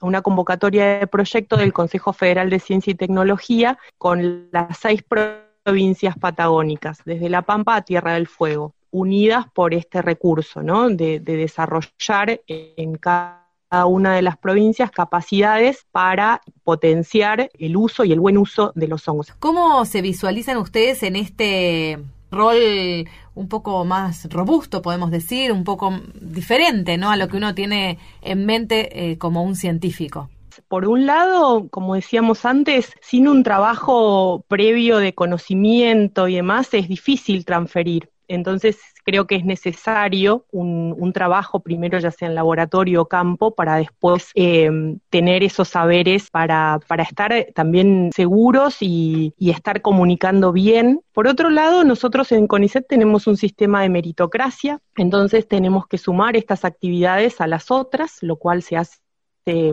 una 0.01 0.21
convocatoria 0.21 0.99
de 0.99 1.07
proyecto 1.07 1.57
del 1.57 1.73
Consejo 1.73 2.13
Federal 2.13 2.49
de 2.49 2.59
Ciencia 2.59 2.91
y 2.91 2.95
Tecnología 2.95 3.77
con 3.97 4.49
las 4.51 4.77
seis 4.77 5.03
provincias 5.03 6.17
patagónicas, 6.17 7.01
desde 7.05 7.29
La 7.29 7.41
Pampa 7.41 7.75
a 7.75 7.81
Tierra 7.81 8.13
del 8.13 8.27
Fuego, 8.27 8.73
unidas 8.91 9.45
por 9.53 9.73
este 9.73 10.01
recurso, 10.01 10.63
¿no? 10.63 10.89
De, 10.89 11.19
desarrollar 11.19 12.41
en 12.47 12.95
cada 12.95 13.45
una 13.85 14.15
de 14.15 14.21
las 14.21 14.37
provincias 14.37 14.91
capacidades 14.91 15.85
para 15.91 16.41
potenciar 16.63 17.49
el 17.59 17.75
uso 17.75 18.05
y 18.05 18.13
el 18.13 18.19
buen 18.19 18.37
uso 18.37 18.71
de 18.75 18.87
los 18.87 19.07
hongos. 19.07 19.33
¿Cómo 19.39 19.83
se 19.85 20.01
visualizan 20.01 20.57
ustedes 20.57 21.03
en 21.03 21.15
este 21.17 21.99
rol 22.31 23.07
un 23.35 23.47
poco 23.47 23.85
más 23.85 24.27
robusto, 24.29 24.81
podemos 24.81 25.11
decir, 25.11 25.51
un 25.51 25.63
poco 25.63 25.99
diferente 26.19 26.97
¿no? 26.97 27.11
a 27.11 27.17
lo 27.17 27.27
que 27.27 27.37
uno 27.37 27.53
tiene 27.53 27.99
en 28.21 28.45
mente 28.45 29.11
eh, 29.11 29.17
como 29.17 29.43
un 29.43 29.55
científico. 29.55 30.29
Por 30.67 30.87
un 30.87 31.05
lado, 31.05 31.67
como 31.69 31.95
decíamos 31.95 32.43
antes, 32.43 32.91
sin 33.01 33.27
un 33.27 33.43
trabajo 33.43 34.43
previo 34.47 34.97
de 34.97 35.13
conocimiento 35.13 36.27
y 36.27 36.35
demás, 36.35 36.73
es 36.73 36.87
difícil 36.87 37.45
transferir 37.45 38.09
Entonces 38.27 38.77
creo 39.03 39.25
que 39.25 39.35
es 39.35 39.45
necesario 39.45 40.45
un, 40.51 41.13
trabajo 41.13 41.61
primero 41.61 41.97
ya 41.99 42.11
sea 42.11 42.27
en 42.27 42.35
laboratorio 42.35 43.03
o 43.03 43.05
campo 43.07 43.55
para 43.55 43.77
después 43.77 44.29
eh, 44.35 44.69
tener 45.09 45.41
esos 45.41 45.69
saberes 45.69 46.29
para, 46.29 46.79
para 46.87 47.03
estar 47.03 47.47
también 47.55 48.11
seguros 48.13 48.77
y, 48.81 49.33
y, 49.37 49.51
estar 49.51 49.81
comunicando 49.81 50.51
bien. 50.51 51.01
Por 51.13 51.27
otro 51.27 51.49
lado, 51.49 51.85
nosotros 51.85 52.31
en 52.33 52.45
CONICET 52.45 52.85
tenemos 52.87 53.25
un 53.25 53.37
sistema 53.37 53.81
de 53.81 53.89
meritocracia, 53.89 54.79
entonces 54.97 55.47
tenemos 55.47 55.87
que 55.87 55.97
sumar 55.97 56.35
estas 56.35 56.65
actividades 56.65 57.39
a 57.39 57.47
las 57.47 57.71
otras, 57.71 58.17
lo 58.21 58.35
cual 58.35 58.61
se 58.61 58.75
hace 58.75 58.99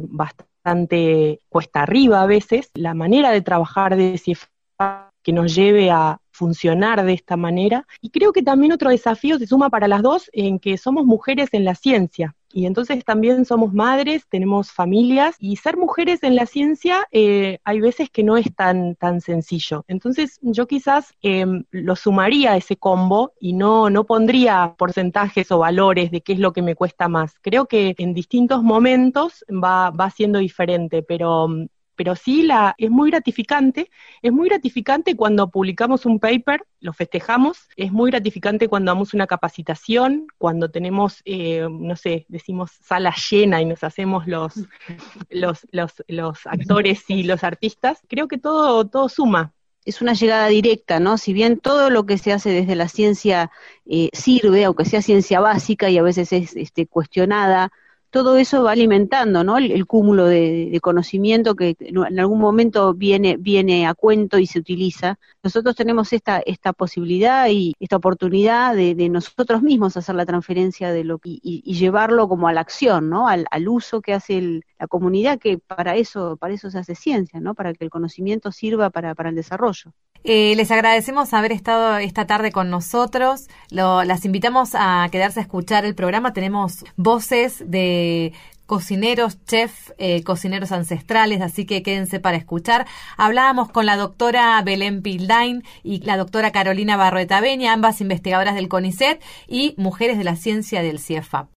bastante 0.02 1.40
cuesta 1.48 1.82
arriba 1.82 2.22
a 2.22 2.26
veces. 2.26 2.70
La 2.74 2.94
manera 2.94 3.32
de 3.32 3.42
trabajar 3.42 3.96
de 3.96 4.16
CIEFA 4.18 5.10
que 5.24 5.32
nos 5.32 5.54
lleve 5.54 5.90
a 5.90 6.20
funcionar 6.30 7.04
de 7.04 7.14
esta 7.14 7.36
manera. 7.36 7.86
Y 8.00 8.10
creo 8.10 8.32
que 8.32 8.42
también 8.42 8.72
otro 8.72 8.90
desafío 8.90 9.38
se 9.38 9.46
suma 9.46 9.70
para 9.70 9.88
las 9.88 10.02
dos 10.02 10.30
en 10.32 10.58
que 10.58 10.76
somos 10.76 11.06
mujeres 11.06 11.48
en 11.52 11.64
la 11.64 11.74
ciencia. 11.74 12.36
Y 12.52 12.66
entonces 12.66 13.04
también 13.04 13.44
somos 13.44 13.72
madres, 13.74 14.26
tenemos 14.28 14.70
familias 14.70 15.34
y 15.40 15.56
ser 15.56 15.76
mujeres 15.76 16.22
en 16.22 16.36
la 16.36 16.46
ciencia 16.46 17.04
eh, 17.10 17.58
hay 17.64 17.80
veces 17.80 18.10
que 18.10 18.22
no 18.22 18.36
es 18.36 18.54
tan, 18.54 18.94
tan 18.94 19.20
sencillo. 19.20 19.84
Entonces 19.88 20.38
yo 20.40 20.68
quizás 20.68 21.14
em, 21.20 21.64
lo 21.72 21.96
sumaría 21.96 22.52
a 22.52 22.56
ese 22.56 22.76
combo 22.76 23.32
y 23.40 23.54
no, 23.54 23.90
no 23.90 24.04
pondría 24.04 24.74
porcentajes 24.78 25.50
o 25.50 25.58
valores 25.58 26.12
de 26.12 26.20
qué 26.20 26.34
es 26.34 26.38
lo 26.38 26.52
que 26.52 26.62
me 26.62 26.76
cuesta 26.76 27.08
más. 27.08 27.34
Creo 27.42 27.66
que 27.66 27.96
en 27.98 28.14
distintos 28.14 28.62
momentos 28.62 29.44
va, 29.50 29.90
va 29.90 30.10
siendo 30.10 30.38
diferente, 30.38 31.02
pero 31.02 31.48
pero 31.96 32.16
sí 32.16 32.42
la, 32.42 32.74
es 32.78 32.90
muy 32.90 33.10
gratificante, 33.10 33.90
es 34.22 34.32
muy 34.32 34.48
gratificante 34.48 35.16
cuando 35.16 35.50
publicamos 35.50 36.06
un 36.06 36.18
paper, 36.18 36.64
lo 36.80 36.92
festejamos, 36.92 37.68
es 37.76 37.92
muy 37.92 38.10
gratificante 38.10 38.68
cuando 38.68 38.90
damos 38.92 39.14
una 39.14 39.26
capacitación, 39.26 40.26
cuando 40.38 40.70
tenemos, 40.70 41.22
eh, 41.24 41.66
no 41.70 41.96
sé, 41.96 42.26
decimos 42.28 42.72
sala 42.82 43.14
llena 43.30 43.62
y 43.62 43.64
nos 43.64 43.84
hacemos 43.84 44.26
los, 44.26 44.54
los, 45.30 45.66
los, 45.70 45.92
los 46.08 46.46
actores 46.46 47.04
y 47.08 47.22
los 47.24 47.44
artistas, 47.44 48.00
creo 48.08 48.28
que 48.28 48.38
todo, 48.38 48.86
todo 48.86 49.08
suma, 49.08 49.52
es 49.84 50.00
una 50.00 50.14
llegada 50.14 50.48
directa, 50.48 50.98
¿no? 50.98 51.18
Si 51.18 51.32
bien 51.32 51.58
todo 51.58 51.90
lo 51.90 52.06
que 52.06 52.18
se 52.18 52.32
hace 52.32 52.50
desde 52.50 52.74
la 52.74 52.88
ciencia 52.88 53.50
eh, 53.86 54.08
sirve, 54.12 54.64
aunque 54.64 54.84
sea 54.86 55.02
ciencia 55.02 55.40
básica 55.40 55.90
y 55.90 55.98
a 55.98 56.02
veces 56.02 56.32
es 56.32 56.56
este, 56.56 56.86
cuestionada 56.86 57.70
todo 58.14 58.36
eso 58.36 58.62
va 58.62 58.70
alimentando 58.70 59.42
¿no? 59.42 59.58
el, 59.58 59.86
cúmulo 59.86 60.26
de, 60.26 60.78
conocimiento 60.80 61.56
que 61.56 61.74
en 61.80 62.20
algún 62.20 62.38
momento 62.38 62.94
viene, 62.94 63.36
viene 63.36 63.88
a 63.88 63.94
cuento 63.94 64.38
y 64.38 64.46
se 64.46 64.60
utiliza. 64.60 65.18
Nosotros 65.42 65.74
tenemos 65.74 66.12
esta, 66.12 66.38
esta 66.46 66.72
posibilidad 66.72 67.48
y 67.48 67.74
esta 67.80 67.96
oportunidad 67.96 68.76
de, 68.76 69.08
nosotros 69.08 69.62
mismos 69.62 69.96
hacer 69.96 70.14
la 70.14 70.26
transferencia 70.26 70.92
de 70.92 71.02
lo 71.02 71.18
y, 71.24 71.74
llevarlo 71.74 72.28
como 72.28 72.46
a 72.46 72.52
la 72.52 72.60
acción, 72.60 73.10
¿no? 73.10 73.26
al, 73.26 73.48
uso 73.66 74.00
que 74.00 74.14
hace 74.14 74.60
la 74.84 74.88
comunidad, 74.88 75.38
que 75.38 75.58
para 75.58 75.96
eso, 75.96 76.36
para 76.36 76.52
eso 76.52 76.70
se 76.70 76.78
hace 76.78 76.94
ciencia, 76.94 77.40
¿no? 77.40 77.54
para 77.54 77.72
que 77.72 77.84
el 77.84 77.90
conocimiento 77.90 78.52
sirva 78.52 78.90
para, 78.90 79.14
para 79.14 79.30
el 79.30 79.34
desarrollo. 79.34 79.92
Eh, 80.24 80.54
les 80.56 80.70
agradecemos 80.70 81.34
haber 81.34 81.52
estado 81.52 81.98
esta 81.98 82.26
tarde 82.26 82.50
con 82.50 82.70
nosotros. 82.70 83.48
las 83.70 84.24
invitamos 84.24 84.70
a 84.74 85.06
quedarse 85.10 85.40
a 85.40 85.42
escuchar 85.42 85.84
el 85.84 85.94
programa. 85.94 86.32
Tenemos 86.32 86.84
voces 86.96 87.62
de 87.66 88.32
cocineros, 88.66 89.44
chef, 89.44 89.90
eh, 89.98 90.22
cocineros 90.22 90.72
ancestrales, 90.72 91.42
así 91.42 91.66
que 91.66 91.82
quédense 91.82 92.20
para 92.20 92.38
escuchar. 92.38 92.86
Hablábamos 93.18 93.70
con 93.70 93.84
la 93.84 93.96
doctora 93.96 94.62
Belén 94.62 95.02
Pildain 95.02 95.62
y 95.82 96.00
la 96.00 96.16
doctora 96.16 96.52
Carolina 96.52 96.96
Barroeta 96.96 97.40
Beña, 97.42 97.72
ambas 97.74 98.00
investigadoras 98.00 98.54
del 98.54 98.68
CONICET 98.68 99.22
y 99.46 99.74
mujeres 99.76 100.16
de 100.16 100.24
la 100.24 100.36
ciencia 100.36 100.82
del 100.82 100.98
CIEFAP. 100.98 101.48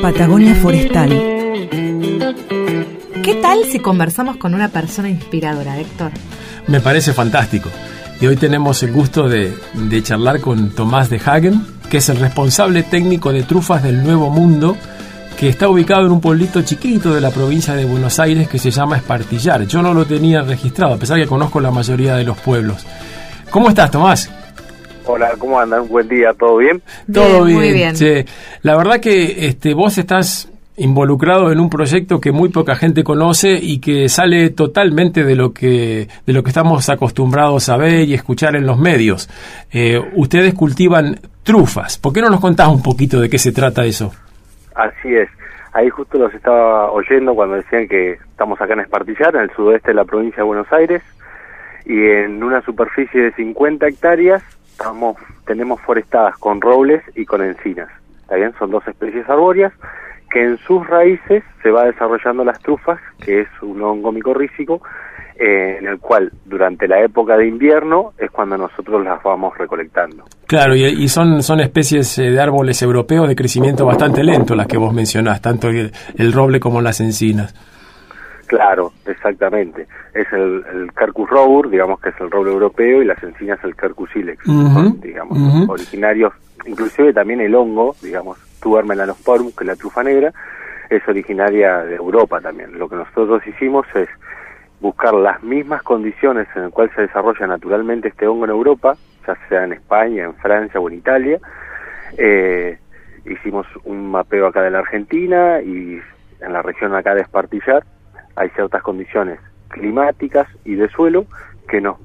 Patagonia 0.00 0.54
Forestal 0.54 1.10
¿Qué 3.22 3.34
tal 3.42 3.64
si 3.70 3.80
conversamos 3.80 4.36
con 4.36 4.54
una 4.54 4.68
persona 4.68 5.10
inspiradora, 5.10 5.78
Héctor? 5.78 6.10
Me 6.66 6.80
parece 6.80 7.12
fantástico. 7.12 7.68
Y 8.18 8.26
hoy 8.26 8.36
tenemos 8.36 8.82
el 8.82 8.92
gusto 8.92 9.28
de, 9.28 9.54
charlar 10.02 10.40
con 10.40 10.70
Tomás 10.70 11.10
de 11.10 11.20
Hagen, 11.24 11.66
que 11.90 11.98
es 11.98 12.08
el 12.08 12.16
responsable 12.16 12.82
técnico 12.82 13.30
de 13.30 13.42
trufas 13.42 13.82
del 13.82 14.02
Nuevo 14.02 14.30
Mundo, 14.30 14.76
que 15.38 15.48
está 15.48 15.68
ubicado 15.68 16.06
en 16.06 16.12
un 16.12 16.20
pueblito 16.20 16.62
chiquito 16.62 17.12
de 17.14 17.20
la 17.20 17.30
provincia 17.30 17.74
de 17.74 17.84
Buenos 17.84 18.18
Aires 18.18 18.48
que 18.48 18.58
se 18.58 18.70
llama 18.70 18.96
Espartillar. 18.96 19.66
Yo 19.66 19.82
no 19.82 19.92
lo 19.92 20.06
tenía 20.06 20.40
registrado, 20.40 20.94
a 20.94 20.98
pesar 20.98 21.18
que 21.18 21.26
conozco 21.26 21.60
la 21.60 21.70
mayoría 21.70 22.16
de 22.16 22.24
los 22.24 22.38
pueblos. 22.38 22.86
¿Cómo 23.50 23.68
estás, 23.68 23.90
Tomás? 23.90 24.30
Hola, 25.06 25.32
¿cómo 25.38 25.58
andan? 25.58 25.88
Buen 25.88 26.08
día, 26.08 26.32
¿todo 26.38 26.58
bien? 26.58 26.82
Todo 27.12 27.44
bien. 27.44 27.58
Muy 27.58 27.72
bien. 27.72 27.94
La 28.62 28.76
verdad 28.76 29.00
que 29.00 29.46
este, 29.46 29.74
vos 29.74 29.98
estás 29.98 30.50
involucrado 30.76 31.52
en 31.52 31.60
un 31.60 31.68
proyecto 31.68 32.20
que 32.20 32.32
muy 32.32 32.48
poca 32.48 32.74
gente 32.74 33.04
conoce 33.04 33.58
y 33.60 33.80
que 33.80 34.08
sale 34.08 34.50
totalmente 34.50 35.24
de 35.24 35.36
lo 35.36 35.52
que 35.52 36.08
de 36.26 36.32
lo 36.32 36.42
que 36.42 36.48
estamos 36.48 36.88
acostumbrados 36.88 37.68
a 37.68 37.76
ver 37.76 38.08
y 38.08 38.14
escuchar 38.14 38.56
en 38.56 38.66
los 38.66 38.78
medios. 38.78 39.28
Eh, 39.72 40.00
ustedes 40.16 40.54
cultivan 40.54 41.16
trufas. 41.42 41.98
¿Por 41.98 42.12
qué 42.12 42.22
no 42.22 42.30
nos 42.30 42.40
contás 42.40 42.68
un 42.68 42.82
poquito 42.82 43.20
de 43.20 43.28
qué 43.28 43.38
se 43.38 43.52
trata 43.52 43.84
eso? 43.84 44.12
Así 44.74 45.14
es. 45.14 45.28
Ahí 45.72 45.88
justo 45.88 46.18
los 46.18 46.32
estaba 46.34 46.90
oyendo 46.90 47.34
cuando 47.34 47.56
decían 47.56 47.86
que 47.86 48.12
estamos 48.12 48.60
acá 48.60 48.72
en 48.72 48.80
Espartillar, 48.80 49.36
en 49.36 49.42
el 49.42 49.50
sudoeste 49.54 49.88
de 49.88 49.94
la 49.94 50.04
provincia 50.04 50.38
de 50.38 50.42
Buenos 50.44 50.72
Aires, 50.72 51.02
y 51.84 52.06
en 52.06 52.42
una 52.42 52.60
superficie 52.62 53.20
de 53.22 53.32
50 53.32 53.86
hectáreas 53.86 54.42
tenemos 55.46 55.80
forestadas 55.80 56.36
con 56.38 56.60
robles 56.60 57.02
y 57.14 57.24
con 57.24 57.42
encinas. 57.42 57.88
¿Está 58.22 58.36
bien? 58.36 58.52
Son 58.58 58.70
dos 58.70 58.86
especies 58.86 59.28
arbóreas 59.28 59.72
que 60.30 60.44
en 60.44 60.58
sus 60.58 60.86
raíces 60.86 61.42
se 61.62 61.70
va 61.70 61.84
desarrollando 61.84 62.44
las 62.44 62.60
trufas, 62.60 63.00
que 63.20 63.40
es 63.40 63.48
un 63.62 63.82
hongo 63.82 64.12
micorrícico, 64.12 64.80
eh, 65.36 65.78
en 65.78 65.88
el 65.88 65.98
cual 65.98 66.30
durante 66.44 66.86
la 66.86 67.02
época 67.02 67.36
de 67.36 67.48
invierno 67.48 68.12
es 68.18 68.30
cuando 68.30 68.56
nosotros 68.56 69.02
las 69.02 69.22
vamos 69.22 69.56
recolectando. 69.56 70.24
Claro, 70.46 70.76
y, 70.76 71.08
son, 71.08 71.42
son 71.42 71.60
especies 71.60 72.18
eh, 72.18 72.30
de 72.30 72.40
árboles 72.40 72.82
europeos 72.82 73.26
de 73.26 73.34
crecimiento 73.34 73.86
bastante 73.86 74.22
lento 74.22 74.54
las 74.54 74.66
que 74.66 74.76
vos 74.76 74.92
mencionás, 74.92 75.40
tanto 75.40 75.68
el, 75.68 76.32
roble 76.32 76.60
como 76.60 76.80
las 76.80 77.00
encinas. 77.00 77.54
Claro, 78.50 78.92
exactamente. 79.06 79.86
Es 80.12 80.26
el, 80.32 80.64
el 80.72 80.92
Carcus 80.92 81.30
robur, 81.30 81.70
digamos 81.70 82.00
que 82.00 82.08
es 82.08 82.20
el 82.20 82.32
roble 82.32 82.50
europeo, 82.50 83.00
y 83.00 83.04
las 83.04 83.22
encinas 83.22 83.62
el 83.62 83.76
Carcus 83.76 84.10
ilex, 84.16 84.42
digamos, 85.00 85.38
originarios, 85.68 86.32
inclusive 86.66 87.12
también 87.12 87.40
el 87.40 87.54
hongo, 87.54 87.94
digamos, 88.02 88.38
Tubermelanosporum, 88.60 89.52
que 89.52 89.62
es 89.62 89.66
la 89.68 89.76
trufa 89.76 90.02
negra, 90.02 90.32
es 90.90 91.06
originaria 91.06 91.84
de 91.84 91.94
Europa 91.94 92.40
también. 92.40 92.76
Lo 92.76 92.88
que 92.88 92.96
nosotros 92.96 93.40
hicimos 93.46 93.86
es 93.94 94.08
buscar 94.80 95.14
las 95.14 95.40
mismas 95.44 95.84
condiciones 95.84 96.48
en 96.56 96.62
las 96.62 96.72
cuales 96.72 96.92
se 96.96 97.02
desarrolla 97.02 97.46
naturalmente 97.46 98.08
este 98.08 98.26
hongo 98.26 98.46
en 98.46 98.50
Europa, 98.50 98.96
ya 99.28 99.36
sea 99.48 99.62
en 99.62 99.74
España, 99.74 100.24
en 100.24 100.34
Francia 100.34 100.80
o 100.80 100.90
en 100.90 100.96
Italia. 100.96 101.38
Eh, 102.18 102.76
hicimos 103.26 103.68
un 103.84 104.10
mapeo 104.10 104.48
acá 104.48 104.60
de 104.62 104.72
la 104.72 104.80
Argentina 104.80 105.60
y 105.62 106.00
en 106.40 106.52
la 106.52 106.62
región 106.62 106.96
acá 106.96 107.14
de 107.14 107.20
Espartillar 107.20 107.84
hay 108.36 108.48
ciertas 108.50 108.82
condiciones 108.82 109.38
climáticas 109.68 110.48
y 110.64 110.74
de 110.74 110.88
suelo 110.88 111.26
que 111.68 111.80
nos 111.80 111.96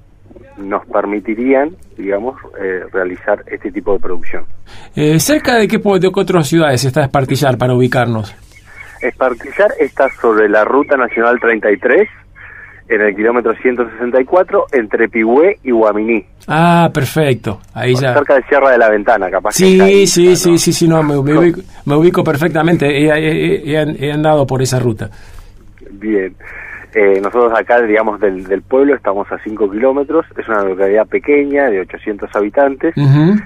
nos 0.58 0.86
permitirían, 0.86 1.76
digamos, 1.98 2.36
eh, 2.60 2.84
realizar 2.92 3.44
este 3.48 3.72
tipo 3.72 3.94
de 3.94 4.00
producción. 4.00 4.46
Eh, 4.96 5.20
¿Cerca 5.20 5.56
de 5.56 5.68
qué, 5.68 5.78
de 5.78 6.12
otras 6.14 6.48
ciudades 6.48 6.84
está 6.86 7.04
Espartillar 7.04 7.58
para 7.58 7.74
ubicarnos? 7.74 8.34
Espartillar 9.02 9.72
está 9.80 10.10
sobre 10.22 10.48
la 10.48 10.64
Ruta 10.64 10.96
Nacional 10.96 11.40
33, 11.40 12.08
en 12.88 13.02
el 13.02 13.16
kilómetro 13.16 13.54
164, 13.62 14.66
entre 14.72 15.10
Pigüé 15.10 15.58
y 15.64 15.72
Guaminí. 15.72 16.26
Ah, 16.48 16.90
perfecto. 16.94 17.60
Ahí 17.74 17.96
ya. 17.96 18.14
Cerca 18.14 18.36
de 18.36 18.44
Sierra 18.44 18.72
de 18.72 18.78
la 18.78 18.90
Ventana, 18.90 19.30
capaz. 19.30 19.52
Sí, 19.54 20.08
sí, 20.08 20.36
sí, 20.36 20.58
sí, 20.58 20.72
sí, 20.72 20.88
no, 20.88 21.04
me, 21.04 21.18
ubico, 21.96 22.24
perfectamente. 22.24 22.88
he 22.88 24.12
andado 24.12 24.46
por 24.48 24.62
esa 24.62 24.80
ruta. 24.80 25.10
Bien. 26.00 26.36
Eh, 26.94 27.20
nosotros 27.20 27.52
acá, 27.54 27.82
digamos, 27.82 28.22
del, 28.22 28.46
del, 28.46 28.62
pueblo 28.62 28.96
estamos 28.96 29.30
a 29.30 29.38
5 29.44 29.70
kilómetros, 29.70 30.26
es 30.38 30.48
una 30.48 30.64
localidad 30.64 31.06
pequeña 31.06 31.70
de 31.70 31.82
800 31.82 32.34
habitantes 32.34 32.96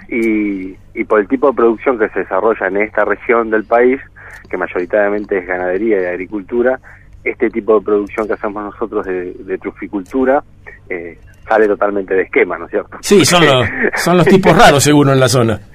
y, 0.07 0.75
y 0.93 1.03
por 1.05 1.19
el 1.19 1.27
tipo 1.27 1.47
de 1.47 1.55
producción 1.55 1.97
que 1.97 2.09
se 2.09 2.19
desarrolla 2.19 2.67
en 2.67 2.77
esta 2.77 3.05
región 3.05 3.49
del 3.49 3.63
país, 3.63 3.99
que 4.47 4.55
mayoritariamente 4.55 5.39
es 5.39 5.47
ganadería 5.47 5.99
y 5.99 6.05
agricultura, 6.05 6.79
este 7.23 7.49
tipo 7.49 7.79
de 7.79 7.85
producción 7.85 8.27
que 8.27 8.33
hacemos 8.33 8.63
nosotros 8.63 9.05
de, 9.05 9.57
truficultura 9.57 10.43
eh, 10.87 11.17
sale 11.47 11.67
totalmente 11.67 12.13
de 12.13 12.21
esquema, 12.23 12.57
¿no 12.57 12.65
es 12.65 12.71
cierto? 12.71 12.97
Sí, 13.01 13.25
son 13.25 13.45
los, 13.45 13.67
son 13.95 14.17
los 14.17 14.27
tipos 14.27 14.55
raros 14.55 14.83
seguro 14.83 15.11
en 15.11 15.19
la 15.19 15.27
zona. 15.27 15.59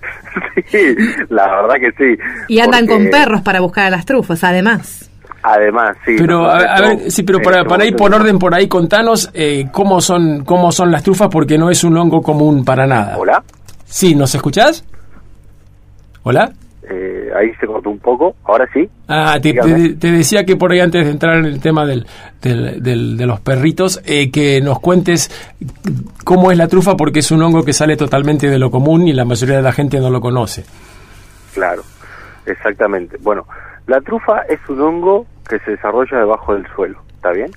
Sí, 0.66 0.96
la 1.28 1.62
verdad 1.62 1.74
que 1.80 1.92
sí. 1.92 2.22
Y 2.48 2.58
andan 2.58 2.86
con 2.86 3.08
perros 3.10 3.42
para 3.42 3.60
buscar 3.60 3.86
a 3.86 3.90
las 3.90 4.04
trufas, 4.04 4.42
además. 4.42 5.10
Además, 5.46 5.94
sí. 6.06 6.16
Pero, 6.16 6.48
a, 6.48 6.80
ver, 6.80 7.10
sí, 7.10 7.22
pero 7.22 7.38
para, 7.42 7.64
para 7.66 7.84
ir 7.84 7.94
por 7.94 8.14
orden 8.14 8.38
por 8.38 8.54
ahí, 8.54 8.66
contanos 8.66 9.30
eh, 9.34 9.66
cómo, 9.70 10.00
son, 10.00 10.42
cómo 10.42 10.72
son 10.72 10.90
las 10.90 11.02
trufas, 11.02 11.28
porque 11.28 11.58
no 11.58 11.68
es 11.68 11.84
un 11.84 11.98
hongo 11.98 12.22
común 12.22 12.64
para 12.64 12.86
nada. 12.86 13.18
¿Hola? 13.18 13.44
Sí, 13.84 14.14
¿nos 14.14 14.34
escuchás? 14.34 14.86
¿Hola? 16.22 16.50
Eh, 16.88 17.28
ahí 17.36 17.52
se 17.60 17.66
cortó 17.66 17.90
un 17.90 17.98
poco, 17.98 18.34
ahora 18.44 18.66
sí. 18.72 18.88
Ah, 19.06 19.38
te, 19.38 19.52
decía 20.10 20.46
que 20.46 20.56
por 20.56 20.72
ahí 20.72 20.80
antes 20.80 21.04
de 21.04 21.10
entrar 21.10 21.36
en 21.36 21.44
el 21.44 21.60
tema 21.60 21.84
del, 21.84 22.06
del, 22.40 23.18
de 23.18 23.26
los 23.26 23.38
perritos, 23.40 24.00
eh, 24.06 24.30
que 24.30 24.62
nos 24.62 24.80
cuentes 24.80 25.30
cómo 26.24 26.52
es 26.52 26.56
la 26.56 26.68
trufa, 26.68 26.96
porque 26.96 27.18
es 27.18 27.30
un 27.30 27.42
hongo 27.42 27.64
que 27.64 27.74
sale 27.74 27.98
totalmente 27.98 28.48
de 28.48 28.58
lo 28.58 28.70
común 28.70 29.08
y 29.08 29.12
la 29.12 29.26
mayoría 29.26 29.56
de 29.56 29.62
la 29.62 29.72
gente 29.72 30.00
no 30.00 30.08
lo 30.08 30.22
conoce. 30.22 30.64
Claro, 31.52 31.82
exactamente. 32.46 33.18
Bueno, 33.20 33.46
la 33.86 34.00
trufa 34.00 34.40
es 34.48 34.58
un 34.70 34.80
hongo 34.80 35.26
que 35.48 35.58
se 35.60 35.72
desarrolla 35.72 36.18
debajo 36.18 36.54
del 36.54 36.66
suelo, 36.74 37.00
¿está 37.14 37.30
bien? 37.32 37.50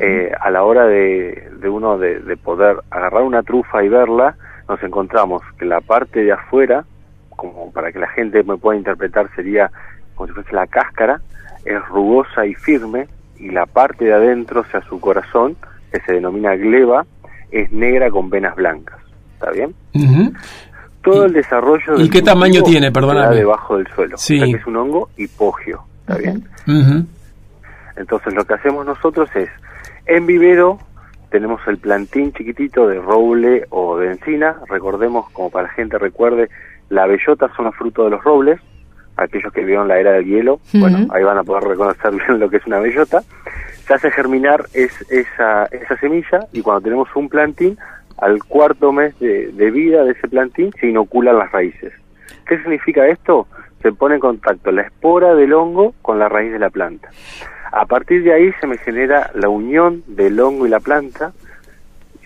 Eh, 0.00 0.32
a 0.40 0.50
la 0.50 0.64
hora 0.64 0.86
de, 0.86 1.48
de 1.60 1.68
uno 1.68 1.96
de, 1.96 2.36
poder 2.36 2.76
agarrar 2.90 3.22
una 3.22 3.42
trufa 3.42 3.84
y 3.84 3.88
verla, 3.88 4.34
nos 4.68 4.82
encontramos 4.82 5.42
que 5.58 5.64
la 5.64 5.80
parte 5.80 6.24
de 6.24 6.32
afuera, 6.32 6.84
como 7.30 7.72
para 7.72 7.92
que 7.92 7.98
la 8.00 8.08
gente 8.08 8.42
me 8.42 8.56
pueda 8.56 8.76
interpretar, 8.76 9.28
sería 9.34 9.70
como 10.14 10.28
si 10.28 10.34
fuese 10.34 10.52
la 10.52 10.66
cáscara, 10.66 11.20
es 11.64 11.84
rugosa 11.88 12.46
y 12.46 12.54
firme, 12.54 13.08
y 13.38 13.50
la 13.50 13.66
parte 13.66 14.04
de 14.04 14.12
adentro, 14.12 14.60
o 14.60 14.64
sea, 14.64 14.80
su 14.82 15.00
corazón, 15.00 15.56
que 15.92 16.00
se 16.00 16.14
denomina 16.14 16.54
gleba, 16.56 17.04
es 17.50 17.70
negra 17.72 18.10
con 18.10 18.30
venas 18.30 18.54
blancas, 18.56 18.98
¿está 19.34 19.50
bien? 19.50 19.74
Todo 21.02 21.26
el 21.26 21.32
desarrollo 21.32 21.98
¿Y 21.98 22.08
qué 22.08 22.22
tamaño 22.22 22.62
tiene, 22.62 22.90
perdóname? 22.90 23.36
debajo 23.36 23.76
del 23.76 23.86
suelo, 23.88 24.16
sí. 24.16 24.38
que 24.38 24.58
es 24.58 24.66
un 24.66 24.76
hongo 24.76 25.10
hipogio, 25.16 25.84
¿está 26.06 26.18
bien? 26.18 26.44
Entonces 27.96 28.34
lo 28.34 28.44
que 28.44 28.54
hacemos 28.54 28.84
nosotros 28.84 29.28
es, 29.34 29.48
en 30.06 30.26
vivero 30.26 30.78
tenemos 31.30 31.60
el 31.66 31.78
plantín 31.78 32.32
chiquitito 32.32 32.86
de 32.86 33.00
roble 33.00 33.66
o 33.70 33.98
de 33.98 34.12
encina, 34.12 34.56
recordemos, 34.68 35.30
como 35.30 35.50
para 35.50 35.68
la 35.68 35.74
gente 35.74 35.98
recuerde, 35.98 36.48
la 36.90 37.06
bellota 37.06 37.50
son 37.56 37.66
los 37.66 37.74
frutos 37.74 38.04
de 38.06 38.10
los 38.10 38.22
robles, 38.22 38.60
aquellos 39.16 39.52
que 39.52 39.64
vieron 39.64 39.88
la 39.88 39.98
era 39.98 40.12
del 40.12 40.26
hielo, 40.26 40.60
bueno, 40.74 41.08
ahí 41.12 41.24
van 41.24 41.38
a 41.38 41.44
poder 41.44 41.64
reconocer 41.64 42.10
bien 42.26 42.38
lo 42.38 42.50
que 42.50 42.58
es 42.58 42.66
una 42.66 42.78
bellota, 42.78 43.22
se 43.86 43.94
hace 43.94 44.10
germinar 44.10 44.66
es, 44.74 44.92
esa, 45.10 45.66
esa 45.66 45.96
semilla 45.98 46.40
y 46.52 46.62
cuando 46.62 46.82
tenemos 46.82 47.08
un 47.14 47.28
plantín, 47.28 47.78
al 48.18 48.44
cuarto 48.44 48.92
mes 48.92 49.18
de, 49.18 49.48
de 49.48 49.70
vida 49.70 50.04
de 50.04 50.12
ese 50.12 50.28
plantín 50.28 50.70
se 50.78 50.86
inoculan 50.86 51.38
las 51.38 51.50
raíces. 51.50 51.92
¿Qué 52.46 52.58
significa 52.58 53.06
esto? 53.08 53.48
Se 53.84 53.92
pone 53.92 54.14
en 54.14 54.20
contacto 54.22 54.72
la 54.72 54.80
espora 54.80 55.34
del 55.34 55.52
hongo 55.52 55.92
con 56.00 56.18
la 56.18 56.26
raíz 56.26 56.50
de 56.50 56.58
la 56.58 56.70
planta. 56.70 57.10
A 57.70 57.84
partir 57.84 58.24
de 58.24 58.32
ahí 58.32 58.50
se 58.58 58.66
me 58.66 58.78
genera 58.78 59.30
la 59.34 59.50
unión 59.50 60.02
del 60.06 60.40
hongo 60.40 60.66
y 60.66 60.70
la 60.70 60.80
planta, 60.80 61.32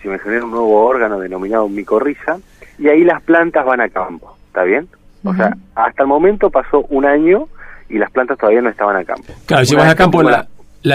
se 0.01 0.07
me 0.07 0.19
genera 0.19 0.45
un 0.45 0.51
nuevo 0.51 0.85
órgano 0.85 1.19
denominado 1.19 1.67
micorriza, 1.67 2.37
y 2.77 2.87
ahí 2.87 3.03
las 3.03 3.21
plantas 3.23 3.65
van 3.65 3.81
a 3.81 3.89
campo, 3.89 4.37
¿está 4.47 4.63
bien? 4.63 4.87
O 5.25 5.33
sea, 5.33 5.57
hasta 5.75 6.03
el 6.03 6.07
momento 6.07 6.49
pasó 6.49 6.85
un 6.87 7.05
año 7.05 7.49
y 7.89 7.97
las 7.97 8.09
plantas 8.09 8.37
todavía 8.37 8.61
no 8.61 8.69
estaban 8.69 8.95
a 8.95 9.03
campo. 9.03 9.33
Claro, 9.45 9.63
llevas 9.63 9.89
a 9.89 9.95
campo 9.95 10.23
la, 10.23 10.47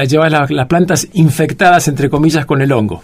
llevas 0.05 0.51
las 0.51 0.67
plantas 0.67 1.11
infectadas, 1.13 1.89
entre 1.89 2.09
comillas, 2.09 2.47
con 2.47 2.63
el 2.63 2.73
hongo. 2.73 3.03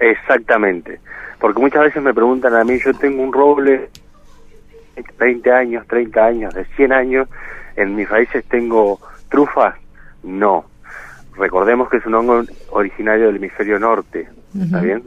Exactamente, 0.00 0.98
porque 1.38 1.60
muchas 1.60 1.82
veces 1.82 2.02
me 2.02 2.12
preguntan 2.12 2.52
a 2.54 2.64
mí, 2.64 2.80
yo 2.84 2.92
tengo 2.94 3.22
un 3.22 3.32
roble 3.32 3.90
20 5.18 5.52
años, 5.52 5.86
30 5.86 6.24
años, 6.24 6.54
de 6.54 6.64
100 6.64 6.92
años, 6.92 7.28
en 7.76 7.94
mis 7.94 8.08
raíces 8.08 8.44
tengo 8.46 8.98
trufas. 9.28 9.74
No, 10.22 10.64
recordemos 11.36 11.88
que 11.88 11.98
es 11.98 12.06
un 12.06 12.14
hongo 12.14 12.42
originario 12.70 13.26
del 13.26 13.36
hemisferio 13.36 13.78
norte, 13.78 14.28
¿está 14.58 14.80
bien? 14.80 15.02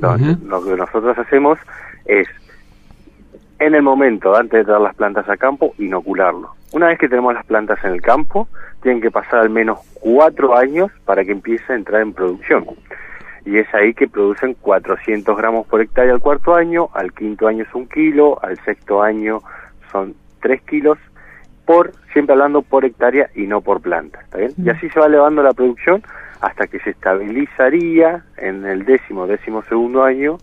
Lo 0.45 0.63
que 0.63 0.75
nosotros 0.75 1.17
hacemos 1.17 1.59
es, 2.05 2.27
en 3.59 3.75
el 3.75 3.81
momento, 3.81 4.35
antes 4.35 4.59
de 4.59 4.65
traer 4.65 4.81
las 4.81 4.95
plantas 4.95 5.27
a 5.29 5.37
campo, 5.37 5.73
inocularlo. 5.77 6.55
Una 6.71 6.87
vez 6.87 6.99
que 6.99 7.09
tenemos 7.09 7.33
las 7.33 7.45
plantas 7.45 7.83
en 7.83 7.93
el 7.93 8.01
campo, 8.01 8.47
tienen 8.81 9.01
que 9.01 9.11
pasar 9.11 9.39
al 9.39 9.49
menos 9.49 9.79
cuatro 9.95 10.55
años 10.55 10.91
para 11.03 11.25
que 11.25 11.31
empiece 11.31 11.73
a 11.73 11.75
entrar 11.75 12.01
en 12.01 12.13
producción. 12.13 12.65
Y 13.45 13.57
es 13.57 13.73
ahí 13.73 13.93
que 13.93 14.07
producen 14.07 14.53
400 14.53 15.35
gramos 15.35 15.65
por 15.65 15.81
hectárea 15.81 16.13
al 16.13 16.19
cuarto 16.19 16.53
año, 16.53 16.89
al 16.93 17.11
quinto 17.13 17.47
año 17.47 17.63
es 17.63 17.73
un 17.73 17.87
kilo, 17.87 18.37
al 18.43 18.57
sexto 18.59 19.01
año 19.01 19.41
son 19.91 20.15
tres 20.41 20.61
kilos, 20.63 20.97
por, 21.65 21.91
siempre 22.13 22.33
hablando 22.33 22.61
por 22.61 22.85
hectárea 22.85 23.29
y 23.35 23.47
no 23.47 23.61
por 23.61 23.81
planta, 23.81 24.21
¿está 24.21 24.39
bien? 24.39 24.53
Y 24.57 24.69
así 24.69 24.89
se 24.89 24.99
va 24.99 25.05
elevando 25.05 25.43
la 25.43 25.53
producción 25.53 26.01
hasta 26.41 26.67
que 26.67 26.79
se 26.79 26.91
estabilizaría 26.91 28.23
en 28.37 28.65
el 28.65 28.85
décimo, 28.85 29.27
décimo 29.27 29.61
segundo 29.63 30.03
año 30.03 30.37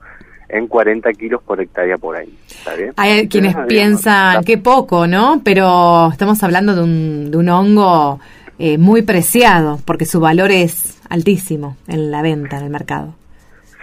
en 0.48 0.68
40 0.68 1.12
kilos 1.14 1.42
por 1.42 1.60
hectárea 1.60 1.96
por 1.96 2.16
año. 2.16 2.30
¿Está 2.48 2.74
bien? 2.74 2.92
Hay 2.96 3.28
quienes 3.28 3.56
piensan 3.66 4.44
que 4.44 4.58
poco, 4.58 5.06
¿no? 5.06 5.40
Pero 5.44 6.10
estamos 6.12 6.42
hablando 6.42 6.74
de 6.74 6.82
un, 6.82 7.30
de 7.30 7.36
un 7.38 7.48
hongo 7.48 8.20
eh, 8.58 8.78
muy 8.78 9.02
preciado, 9.02 9.78
porque 9.84 10.04
su 10.04 10.20
valor 10.20 10.50
es 10.50 11.00
altísimo 11.10 11.76
en 11.88 12.10
la 12.10 12.22
venta, 12.22 12.58
en 12.58 12.64
el 12.64 12.70
mercado. 12.70 13.14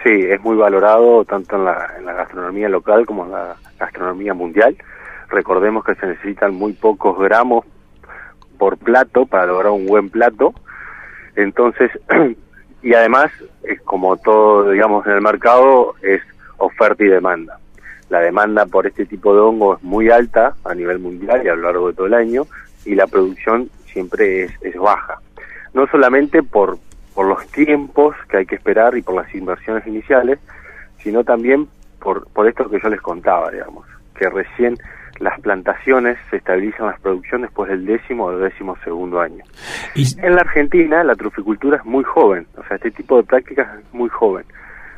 Sí, 0.02 0.10
es 0.10 0.40
muy 0.42 0.56
valorado 0.56 1.24
tanto 1.24 1.56
en 1.56 1.64
la, 1.64 1.94
en 1.98 2.04
la 2.04 2.12
gastronomía 2.12 2.68
local 2.68 3.06
como 3.06 3.24
en 3.24 3.32
la 3.32 3.56
gastronomía 3.78 4.34
mundial. 4.34 4.76
Recordemos 5.34 5.84
que 5.84 5.94
se 5.96 6.06
necesitan 6.06 6.54
muy 6.54 6.72
pocos 6.72 7.18
gramos 7.18 7.64
por 8.58 8.78
plato 8.78 9.26
para 9.26 9.46
lograr 9.46 9.72
un 9.72 9.86
buen 9.86 10.10
plato 10.10 10.54
entonces, 11.36 11.90
y 12.82 12.94
además, 12.94 13.30
es 13.62 13.80
como 13.82 14.16
todo, 14.16 14.70
digamos, 14.70 15.06
en 15.06 15.12
el 15.12 15.20
mercado, 15.20 15.94
es 16.02 16.22
oferta 16.58 17.04
y 17.04 17.08
demanda. 17.08 17.58
La 18.10 18.20
demanda 18.20 18.66
por 18.66 18.86
este 18.86 19.06
tipo 19.06 19.34
de 19.34 19.40
hongo 19.40 19.76
es 19.76 19.82
muy 19.82 20.10
alta 20.10 20.54
a 20.64 20.74
nivel 20.74 20.98
mundial 20.98 21.42
y 21.44 21.48
a 21.48 21.54
lo 21.54 21.62
largo 21.62 21.88
de 21.88 21.94
todo 21.94 22.06
el 22.06 22.14
año, 22.14 22.46
y 22.84 22.94
la 22.94 23.06
producción 23.06 23.70
siempre 23.86 24.44
es, 24.44 24.52
es 24.60 24.76
baja. 24.76 25.18
No 25.72 25.86
solamente 25.88 26.42
por, 26.42 26.78
por 27.14 27.26
los 27.26 27.46
tiempos 27.48 28.14
que 28.28 28.38
hay 28.38 28.46
que 28.46 28.54
esperar 28.54 28.96
y 28.96 29.02
por 29.02 29.16
las 29.16 29.34
inversiones 29.34 29.86
iniciales, 29.86 30.38
sino 31.02 31.24
también 31.24 31.66
por, 31.98 32.28
por 32.28 32.46
esto 32.46 32.68
que 32.68 32.80
yo 32.80 32.88
les 32.88 33.00
contaba, 33.00 33.50
digamos, 33.50 33.86
que 34.14 34.28
recién 34.28 34.78
las 35.20 35.40
plantaciones 35.40 36.18
se 36.30 36.36
estabilizan 36.36 36.86
las 36.86 37.00
producciones 37.00 37.50
después 37.50 37.70
del 37.70 37.86
décimo 37.86 38.24
o 38.24 38.38
décimo 38.38 38.76
segundo 38.84 39.20
año. 39.20 39.44
En 39.94 40.34
la 40.34 40.40
Argentina 40.40 41.04
la 41.04 41.14
truficultura 41.14 41.78
es 41.78 41.84
muy 41.84 42.04
joven, 42.04 42.46
o 42.56 42.64
sea, 42.66 42.76
este 42.76 42.90
tipo 42.90 43.16
de 43.16 43.22
prácticas 43.24 43.68
es 43.78 43.94
muy 43.94 44.08
joven. 44.08 44.44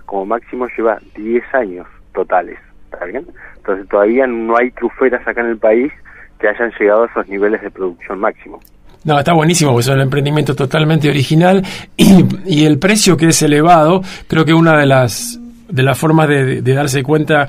Como 0.06 0.24
máximo 0.24 0.66
lleva 0.76 0.98
10 1.16 1.54
años 1.54 1.86
totales, 2.14 2.58
¿está 2.92 3.04
bien? 3.04 3.26
Entonces 3.56 3.88
todavía 3.88 4.26
no 4.26 4.56
hay 4.56 4.70
truferas 4.70 5.26
acá 5.26 5.40
en 5.40 5.48
el 5.48 5.58
país 5.58 5.92
que 6.38 6.48
hayan 6.48 6.72
llegado 6.78 7.04
a 7.04 7.06
esos 7.06 7.28
niveles 7.28 7.60
de 7.62 7.70
producción 7.70 8.18
máximo. 8.18 8.60
No, 9.04 9.18
está 9.18 9.32
buenísimo, 9.34 9.70
porque 9.70 9.82
es 9.82 9.88
un 9.88 10.00
emprendimiento 10.00 10.54
totalmente 10.54 11.08
original 11.08 11.62
y, 11.96 12.24
y, 12.44 12.64
el 12.64 12.78
precio 12.78 13.16
que 13.16 13.28
es 13.28 13.42
elevado, 13.42 14.02
creo 14.26 14.44
que 14.44 14.52
una 14.52 14.76
de 14.78 14.86
las, 14.86 15.38
de 15.68 15.82
las 15.82 15.98
formas 15.98 16.28
de, 16.28 16.62
de 16.62 16.74
darse 16.74 17.02
cuenta 17.02 17.48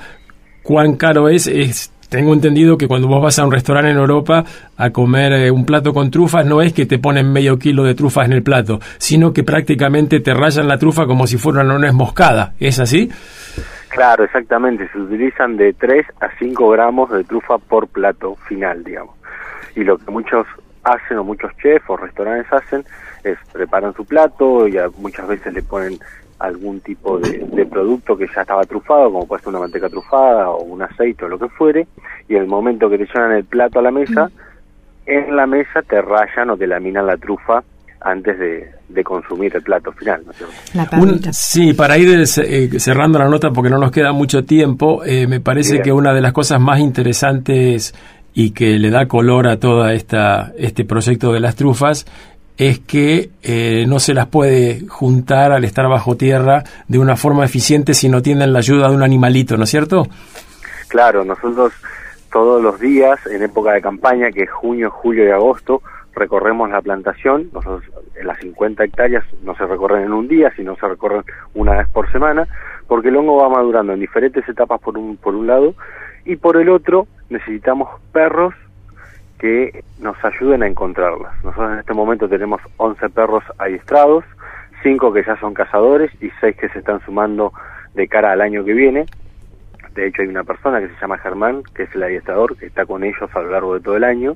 cuán 0.61 0.97
caro 0.97 1.29
es 1.29 1.47
es 1.47 1.91
tengo 2.09 2.33
entendido 2.33 2.77
que 2.77 2.87
cuando 2.87 3.07
vos 3.07 3.21
vas 3.21 3.37
a 3.39 3.45
un 3.45 3.51
restaurante 3.51 3.91
en 3.91 3.97
Europa 3.97 4.43
a 4.77 4.89
comer 4.91 5.33
eh, 5.33 5.51
un 5.51 5.65
plato 5.65 5.93
con 5.93 6.09
trufas, 6.09 6.45
no 6.45 6.61
es 6.61 6.73
que 6.73 6.85
te 6.85 6.99
ponen 6.99 7.31
medio 7.31 7.59
kilo 7.59 7.83
de 7.83 7.95
trufas 7.95 8.27
en 8.27 8.33
el 8.33 8.43
plato, 8.43 8.79
sino 8.97 9.33
que 9.33 9.43
prácticamente 9.43 10.19
te 10.19 10.33
rayan 10.33 10.67
la 10.67 10.77
trufa 10.77 11.05
como 11.05 11.27
si 11.27 11.37
fuera 11.37 11.61
una 11.61 11.77
nuez 11.77 11.93
moscada. 11.93 12.53
¿Es 12.59 12.79
así? 12.79 13.09
Claro, 13.89 14.23
exactamente. 14.23 14.89
Se 14.91 14.99
utilizan 14.99 15.57
de 15.57 15.73
3 15.73 16.05
a 16.21 16.29
5 16.37 16.69
gramos 16.69 17.09
de 17.11 17.23
trufa 17.23 17.57
por 17.57 17.87
plato 17.87 18.35
final, 18.47 18.83
digamos. 18.83 19.15
Y 19.75 19.83
lo 19.83 19.97
que 19.97 20.11
muchos 20.11 20.45
hacen, 20.83 21.17
o 21.17 21.23
muchos 21.23 21.51
chefs 21.57 21.85
o 21.89 21.97
restaurantes 21.97 22.51
hacen, 22.51 22.85
es 23.23 23.37
preparan 23.51 23.93
su 23.93 24.05
plato 24.05 24.67
y 24.67 24.77
muchas 24.97 25.27
veces 25.27 25.53
le 25.53 25.61
ponen 25.61 25.99
algún 26.39 26.79
tipo 26.81 27.19
de, 27.19 27.65
producto 27.65 28.17
que 28.17 28.27
ya 28.33 28.41
estaba 28.41 28.63
trufado, 28.63 29.11
como 29.11 29.27
puede 29.27 29.41
ser 29.41 29.49
una 29.49 29.59
manteca 29.59 29.89
trufada 29.89 30.49
o 30.49 30.63
un 30.63 30.81
aceite 30.81 31.25
o 31.25 31.27
lo 31.27 31.39
que 31.39 31.49
fuere, 31.49 31.87
y 32.27 32.35
en 32.35 32.41
el 32.41 32.47
momento 32.47 32.89
que 32.89 32.97
te 32.97 33.05
llevan 33.05 33.33
el 33.33 33.45
plato 33.45 33.79
a 33.79 33.81
la 33.81 33.91
mesa, 33.91 34.29
en 35.05 35.35
la 35.35 35.45
mesa 35.47 35.81
te 35.81 36.01
rayan 36.01 36.49
o 36.49 36.57
te 36.57 36.67
laminan 36.67 37.05
la 37.05 37.17
trufa 37.17 37.63
antes 38.01 38.37
de, 38.39 39.03
consumir 39.03 39.55
el 39.55 39.61
plato 39.61 39.91
final. 39.91 40.23
sí, 41.31 41.73
para 41.73 41.97
ir 41.97 42.19
eh, 42.19 42.79
cerrando 42.79 43.19
la 43.19 43.27
nota 43.27 43.51
porque 43.51 43.69
no 43.69 43.77
nos 43.77 43.91
queda 43.91 44.11
mucho 44.11 44.43
tiempo, 44.43 45.03
eh, 45.05 45.27
me 45.27 45.39
parece 45.39 45.81
que 45.81 45.91
una 45.91 46.13
de 46.13 46.21
las 46.21 46.33
cosas 46.33 46.59
más 46.59 46.79
interesantes 46.79 47.93
y 48.33 48.51
que 48.51 48.77
le 48.77 48.89
da 48.89 49.07
color 49.07 49.47
a 49.47 49.59
toda 49.59 49.93
esta 49.93 50.53
este 50.57 50.85
proyecto 50.85 51.31
de 51.31 51.39
las 51.39 51.55
trufas 51.55 52.05
es 52.57 52.79
que 52.79 53.29
eh, 53.43 53.85
no 53.87 53.99
se 53.99 54.13
las 54.13 54.27
puede 54.27 54.87
juntar 54.87 55.51
al 55.51 55.63
estar 55.63 55.87
bajo 55.87 56.17
tierra 56.17 56.63
de 56.87 56.97
una 56.97 57.15
forma 57.15 57.45
eficiente 57.45 57.93
si 57.93 58.09
no 58.09 58.21
tienen 58.21 58.51
la 58.51 58.59
ayuda 58.59 58.89
de 58.89 58.95
un 58.95 59.03
animalito, 59.03 59.57
¿no 59.57 59.63
es 59.63 59.69
cierto? 59.69 60.07
Claro, 60.87 61.23
nosotros 61.23 61.73
todos 62.31 62.61
los 62.61 62.79
días 62.79 63.19
en 63.27 63.43
época 63.43 63.73
de 63.73 63.81
campaña, 63.81 64.31
que 64.31 64.43
es 64.43 64.51
junio, 64.51 64.89
julio 64.89 65.25
y 65.25 65.31
agosto, 65.31 65.81
recorremos 66.15 66.69
la 66.69 66.81
plantación, 66.81 67.49
nosotros 67.53 67.83
las 68.23 68.39
50 68.39 68.83
hectáreas 68.83 69.23
no 69.43 69.55
se 69.55 69.65
recorren 69.65 70.03
en 70.03 70.13
un 70.13 70.27
día, 70.27 70.51
sino 70.55 70.75
se 70.75 70.87
recorren 70.87 71.23
una 71.53 71.77
vez 71.77 71.87
por 71.89 72.11
semana, 72.11 72.47
porque 72.87 73.09
el 73.09 73.17
hongo 73.17 73.37
va 73.37 73.49
madurando 73.49 73.93
en 73.93 73.99
diferentes 73.99 74.47
etapas 74.49 74.81
por 74.81 74.97
un, 74.97 75.17
por 75.17 75.35
un 75.35 75.45
lado, 75.45 75.75
y 76.25 76.35
por 76.35 76.57
el 76.57 76.69
otro 76.69 77.07
necesitamos 77.29 77.89
perros 78.11 78.53
que 79.37 79.83
nos 79.99 80.17
ayuden 80.23 80.63
a 80.63 80.67
encontrarlas. 80.67 81.33
Nosotros 81.43 81.73
en 81.73 81.79
este 81.79 81.93
momento 81.93 82.27
tenemos 82.27 82.61
11 82.77 83.09
perros 83.09 83.43
adiestrados, 83.57 84.23
5 84.83 85.13
que 85.13 85.23
ya 85.23 85.39
son 85.39 85.53
cazadores 85.53 86.11
y 86.21 86.29
6 86.39 86.55
que 86.55 86.69
se 86.69 86.79
están 86.79 86.99
sumando 87.05 87.53
de 87.93 88.07
cara 88.07 88.31
al 88.31 88.41
año 88.41 88.63
que 88.63 88.73
viene. 88.73 89.05
De 89.93 90.07
hecho 90.07 90.21
hay 90.21 90.27
una 90.27 90.43
persona 90.43 90.79
que 90.79 90.87
se 90.89 90.99
llama 91.01 91.17
Germán, 91.17 91.63
que 91.75 91.83
es 91.83 91.95
el 91.95 92.03
adiestrador, 92.03 92.57
que 92.57 92.67
está 92.67 92.85
con 92.85 93.03
ellos 93.03 93.29
a 93.33 93.39
lo 93.39 93.51
largo 93.51 93.73
de 93.73 93.81
todo 93.81 93.97
el 93.97 94.03
año. 94.03 94.35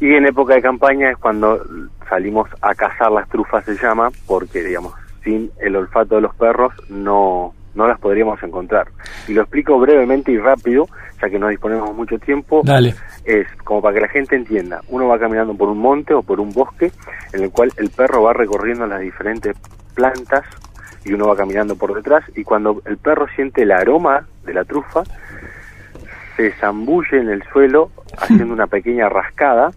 Y 0.00 0.14
en 0.14 0.26
época 0.26 0.54
de 0.54 0.62
campaña 0.62 1.10
es 1.10 1.16
cuando 1.16 1.60
salimos 2.08 2.48
a 2.62 2.74
cazar 2.74 3.10
las 3.10 3.28
trufas, 3.28 3.64
se 3.64 3.76
llama, 3.76 4.10
porque, 4.26 4.62
digamos, 4.62 4.94
sin 5.24 5.50
el 5.60 5.76
olfato 5.76 6.16
de 6.16 6.22
los 6.22 6.34
perros 6.36 6.72
no, 6.88 7.52
no 7.74 7.86
las 7.86 7.98
podríamos 7.98 8.42
encontrar. 8.42 8.88
Y 9.26 9.34
lo 9.34 9.42
explico 9.42 9.78
brevemente 9.78 10.32
y 10.32 10.38
rápido, 10.38 10.88
ya 11.20 11.28
que 11.28 11.38
no 11.38 11.48
disponemos 11.48 11.94
mucho 11.94 12.18
tiempo. 12.18 12.62
Dale. 12.64 12.94
Es 13.24 13.46
como 13.64 13.82
para 13.82 13.94
que 13.94 14.00
la 14.00 14.08
gente 14.08 14.36
entienda. 14.36 14.80
Uno 14.88 15.08
va 15.08 15.18
caminando 15.18 15.54
por 15.54 15.68
un 15.68 15.78
monte 15.78 16.14
o 16.14 16.22
por 16.22 16.40
un 16.40 16.52
bosque 16.52 16.90
en 17.32 17.42
el 17.42 17.50
cual 17.50 17.70
el 17.76 17.90
perro 17.90 18.22
va 18.22 18.32
recorriendo 18.32 18.86
las 18.86 19.00
diferentes 19.00 19.56
plantas 19.94 20.44
y 21.04 21.12
uno 21.12 21.28
va 21.28 21.36
caminando 21.36 21.76
por 21.76 21.94
detrás 21.94 22.24
y 22.34 22.44
cuando 22.44 22.82
el 22.84 22.98
perro 22.98 23.26
siente 23.34 23.62
el 23.62 23.72
aroma 23.72 24.26
de 24.44 24.54
la 24.54 24.64
trufa, 24.64 25.02
se 26.36 26.52
zambulle 26.52 27.18
en 27.18 27.28
el 27.28 27.42
suelo 27.52 27.90
haciendo 28.16 28.52
una 28.54 28.66
pequeña 28.66 29.08
rascada 29.08 29.70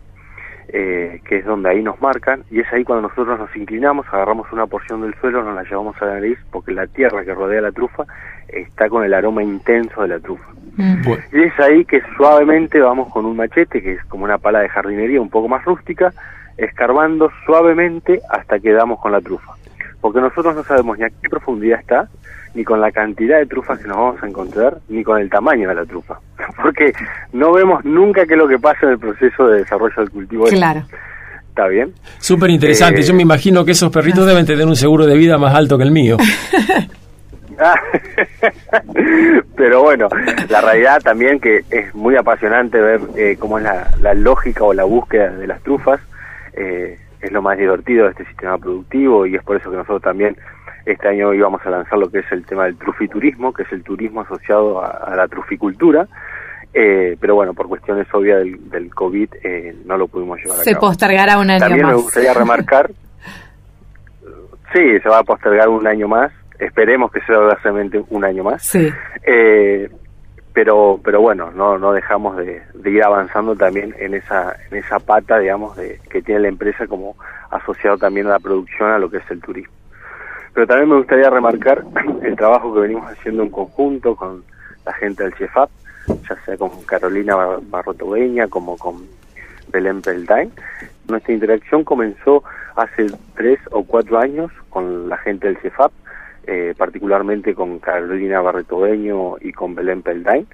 eh, 0.74 1.22
que 1.28 1.38
es 1.38 1.46
donde 1.46 1.70
ahí 1.70 1.84
nos 1.84 2.02
marcan, 2.02 2.44
y 2.50 2.62
es 2.62 2.72
ahí 2.72 2.84
cuando 2.84 3.10
nosotros 3.10 3.38
nos 3.38 3.54
inclinamos, 3.56 4.06
agarramos 4.08 4.52
una 4.52 4.68
porción 4.68 5.02
del 5.02 5.14
suelo, 5.16 5.44
nos 5.44 5.56
la 5.56 5.64
llevamos 5.64 6.02
a 6.02 6.06
la 6.06 6.14
nariz, 6.14 6.40
porque 6.50 6.72
la 6.72 6.88
tierra 6.88 7.26
que 7.26 7.34
rodea 7.34 7.62
la 7.62 7.72
trufa 7.72 8.06
está 8.48 8.88
con 8.90 9.04
el 9.04 9.14
aroma 9.14 9.44
intenso 9.44 10.02
de 10.02 10.08
la 10.08 10.20
trufa. 10.20 10.50
Mm. 10.78 11.02
Y 11.34 11.44
es 11.44 11.60
ahí 11.60 11.84
que 11.86 12.02
suavemente 12.16 12.80
vamos 12.80 13.12
con 13.12 13.26
un 13.26 13.36
machete, 13.36 13.82
que 13.82 13.94
es 13.94 14.06
como 14.06 14.24
una 14.24 14.38
pala 14.38 14.60
de 14.60 14.70
jardinería 14.70 15.20
un 15.20 15.30
poco 15.30 15.50
más 15.50 15.66
rústica, 15.66 16.14
escarbando 16.58 17.32
suavemente 17.46 18.22
hasta 18.30 18.60
que 18.60 18.72
damos 18.72 19.00
con 19.00 19.12
la 19.12 19.22
trufa. 19.22 19.54
Porque 20.02 20.20
nosotros 20.20 20.56
no 20.56 20.64
sabemos 20.64 20.98
ni 20.98 21.06
a 21.06 21.10
qué 21.10 21.30
profundidad 21.30 21.80
está, 21.80 22.10
ni 22.54 22.64
con 22.64 22.82
la 22.82 22.92
cantidad 22.92 23.38
de 23.38 23.46
trufas 23.46 23.80
que 23.80 23.88
nos 23.88 23.98
vamos 23.98 24.24
a 24.24 24.28
encontrar, 24.28 24.78
ni 24.90 25.04
con 25.04 25.20
el 25.22 25.30
tamaño 25.30 25.70
de 25.70 25.76
la 25.76 25.86
trufa. 25.86 26.20
Porque 26.62 26.92
no 27.34 27.54
vemos 27.54 27.86
nunca 27.86 28.26
qué 28.26 28.34
es 28.34 28.40
lo 28.40 28.48
que 28.48 28.60
pasa 28.60 28.80
en 28.84 28.90
el 28.94 29.00
proceso 29.00 29.48
de 29.48 29.60
desarrollo 29.60 29.96
del 29.98 30.10
cultivo. 30.10 30.46
Claro. 30.46 30.84
¿Está 31.50 31.68
bien? 31.68 31.94
Súper 32.18 32.50
interesante. 32.50 33.02
Yo 33.02 33.14
me 33.14 33.20
eh, 33.20 33.24
imagino 33.24 33.66
que 33.66 33.72
esos 33.72 33.92
perritos 33.92 34.26
deben 34.26 34.46
tener 34.46 34.66
un 34.66 34.76
seguro 34.76 35.06
de 35.06 35.18
vida 35.18 35.38
más 35.38 35.54
alto 35.54 35.78
que 35.78 35.84
el 35.84 35.92
mío. 35.92 36.18
Pero 39.56 39.84
bueno, 39.84 40.08
la 40.50 40.62
realidad 40.62 41.02
también 41.04 41.40
que 41.40 41.60
es 41.70 41.94
muy 41.94 42.16
apasionante 42.16 42.80
ver 42.80 43.02
eh, 43.16 43.36
cómo 43.38 43.60
es 43.60 43.66
la, 43.66 44.14
lógica 44.14 44.64
o 44.64 44.74
la 44.74 44.84
búsqueda 44.84 45.30
de 45.32 45.48
las 45.48 45.62
trufas. 45.62 46.00
Eh, 46.54 46.98
es 47.22 47.32
lo 47.32 47.42
más 47.42 47.58
divertido 47.58 48.06
de 48.06 48.12
este 48.12 48.26
sistema 48.26 48.58
productivo 48.58 49.26
y 49.26 49.36
es 49.36 49.44
por 49.44 49.58
eso 49.58 49.70
que 49.70 49.78
nosotros 49.78 50.02
también 50.02 50.36
este 50.86 51.08
año 51.08 51.34
íbamos 51.34 51.62
a 51.66 51.70
lanzar 51.70 51.98
lo 51.98 52.10
que 52.10 52.20
es 52.20 52.32
el 52.32 52.46
tema 52.46 52.66
del 52.66 52.78
trufiturismo, 52.78 53.54
que 53.54 53.64
es 53.64 53.72
el 53.72 53.84
turismo 53.84 54.22
asociado 54.22 54.84
a, 54.84 55.16
la 55.16 55.28
truficultura. 55.28 56.08
Eh, 56.74 57.18
pero 57.20 57.36
bueno, 57.36 57.54
por 57.54 57.68
cuestiones 57.68 58.08
obvias 58.14 58.40
del, 58.40 58.70
del 58.70 58.96
COVID 58.96 59.30
eh, 59.44 59.76
no 59.86 59.98
lo 59.98 60.08
pudimos 60.08 60.38
llevar 60.38 60.54
a 60.54 60.64
cabo. 60.64 60.64
Se 60.64 60.76
postergará 60.76 61.38
un 61.38 61.50
año 61.50 61.60
También 61.60 61.88
me 61.88 61.94
gustaría 61.96 62.34
remarcar, 62.34 62.90
sí, 64.74 65.00
se 65.00 65.10
va 65.10 65.20
a 65.20 65.24
postergar 65.24 65.68
un 65.68 65.86
año 65.86 66.08
más, 66.08 66.32
esperemos 66.60 67.12
que 67.12 67.20
sea 67.22 67.38
realmente 67.62 68.02
un 68.10 68.24
año 68.24 68.44
más. 68.44 68.64
Sí. 68.64 68.90
Eh, 69.24 69.90
pero 70.54 71.00
pero 71.04 71.22
bueno 71.22 71.52
no 71.52 71.78
no 71.78 71.94
dejamos 71.94 72.38
de, 72.38 72.62
de, 72.74 72.92
ir 72.92 73.04
avanzando 73.04 73.56
también 73.56 73.96
en 74.00 74.14
esa 74.14 74.56
en 74.70 74.78
esa 74.78 75.00
pata 75.00 75.40
digamos 75.40 75.78
de 75.78 76.00
que 76.10 76.22
tiene 76.22 76.42
la 76.42 76.48
empresa 76.50 76.88
como 76.88 77.16
asociado 77.50 77.98
también 77.98 78.28
a 78.28 78.32
la 78.32 78.40
producción 78.40 78.90
a 78.90 79.00
lo 79.00 79.10
que 79.10 79.18
es 79.18 79.32
el 79.32 79.42
turismo 79.42 79.74
pero 80.54 80.68
también 80.68 80.90
me 80.90 80.98
gustaría 80.98 81.30
remarcar 81.30 81.84
el 82.24 82.36
trabajo 82.36 82.74
que 82.74 82.82
venimos 82.82 83.10
haciendo 83.10 83.44
en 83.44 83.50
conjunto 83.50 84.16
con 84.16 84.44
la 84.86 84.94
gente 84.94 85.24
del 85.24 85.34
CIEFAP, 85.36 85.70
ya 86.08 86.36
sea 86.44 86.58
con 86.58 86.70
Carolina 86.84 87.36
Barrotogueña 87.70 88.48
como 88.48 88.78
con 88.78 89.06
Belén 89.72 90.02
Peldain. 90.02 90.52
Nuestra 91.08 91.34
interacción 91.34 91.84
comenzó 91.84 92.44
hace 92.76 93.08
tres 93.36 93.60
o 93.72 93.84
cuatro 93.84 94.20
años 94.20 94.52
con 94.70 95.08
la 95.08 95.18
gente 95.18 95.48
del 95.48 95.58
CIEFAP, 95.58 95.92
eh, 96.48 96.74
particularmente 96.78 97.54
con 97.54 97.80
Carolina 97.80 98.42
Barretoveño 98.42 99.36
y 99.42 99.52
con 99.52 99.76
Belén 99.76 100.02
Peldain, 100.02 100.48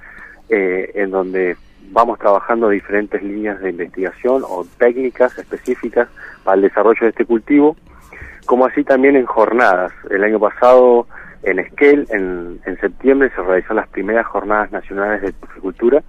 eh, 0.50 0.92
en 0.96 1.12
donde 1.12 1.56
vamos 1.92 2.20
trabajando 2.20 2.70
diferentes 2.70 3.22
líneas 3.24 3.62
de 3.62 3.70
investigación 3.70 4.44
o 4.48 4.66
técnicas 4.78 5.38
específicas 5.38 6.10
para 6.44 6.56
el 6.56 6.64
desarrollo 6.64 7.00
de 7.02 7.10
este 7.10 7.26
cultivo 7.26 7.76
como 8.48 8.66
así 8.66 8.84
también 8.84 9.16
en 9.16 9.26
jornadas. 9.28 9.94
El 10.10 10.24
año 10.24 10.40
pasado 10.40 11.06
en 11.44 11.60
Esquel, 11.60 12.08
en, 12.10 12.60
septiembre, 12.82 13.30
se 13.36 13.42
realizaron 13.44 13.78
las 13.78 13.90
primeras 13.90 14.26
jornadas 14.26 14.72
nacionales 14.72 15.22
de 15.22 15.34
truficultura. 15.34 16.02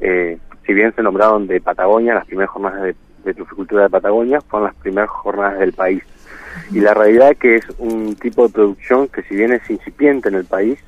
Eh, 0.00 0.38
si 0.64 0.74
bien 0.74 0.94
se 0.94 1.02
nombraron 1.02 1.48
de 1.48 1.60
Patagonia, 1.60 2.14
las 2.14 2.26
primeras 2.26 2.50
jornadas 2.50 2.82
de, 2.82 2.94
de 3.24 3.34
truficultura 3.34 3.84
de 3.84 3.90
Patagonia 3.90 4.40
fueron 4.42 4.68
las 4.68 4.76
primeras 4.76 5.10
jornadas 5.10 5.58
del 5.58 5.72
país. 5.72 6.02
Y 6.72 6.80
la 6.80 6.94
realidad 6.94 7.36
que 7.36 7.56
es 7.56 7.64
un 7.78 8.14
tipo 8.16 8.46
de 8.46 8.52
producción 8.52 9.08
que 9.08 9.22
si 9.22 9.36
bien 9.36 9.52
es 9.52 9.68
incipiente 9.68 10.28
en 10.28 10.34
el 10.34 10.44
país, 10.44 10.78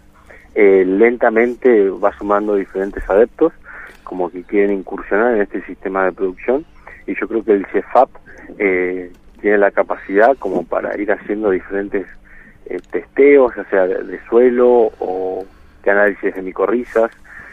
eh, 0.55 0.85
lentamente 0.87 1.88
va 1.90 2.16
sumando 2.18 2.55
diferentes 2.57 3.09
adeptos 3.09 3.53
como 4.05 4.31
que 4.31 4.42
quieren 4.42 4.72
incursionar 4.72 5.35
en 5.35 5.42
este 5.42 5.62
sistema 5.64 6.05
de 6.05 6.12
producción 6.12 6.66
y 7.07 7.14
yo 7.18 7.27
creo 7.27 7.44
que 7.44 7.53
el 7.53 7.66
CEFAP 7.66 8.11
eh, 8.59 9.11
tiene 9.40 9.59
la 9.59 9.70
capacidad 9.70 10.37
como 10.38 10.64
para 10.64 10.98
ir 11.01 11.11
haciendo 11.11 11.51
diferentes 11.51 12.07
eh, 12.66 12.79
testeos, 12.90 13.55
ya 13.57 13.64
sea 13.70 13.87
de, 13.87 14.20
suelo 14.29 14.92
o 15.01 15.44
de 15.83 15.90
análisis 15.90 16.35
de 16.35 16.42
micorrizas 16.42 17.11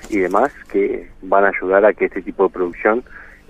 y 0.10 0.20
demás, 0.20 0.52
que 0.72 1.10
van 1.22 1.46
a 1.46 1.50
ayudar 1.50 1.86
a 1.86 1.94
que 1.94 2.06
este 2.06 2.22
tipo 2.22 2.44
de 2.44 2.50
producción 2.50 3.04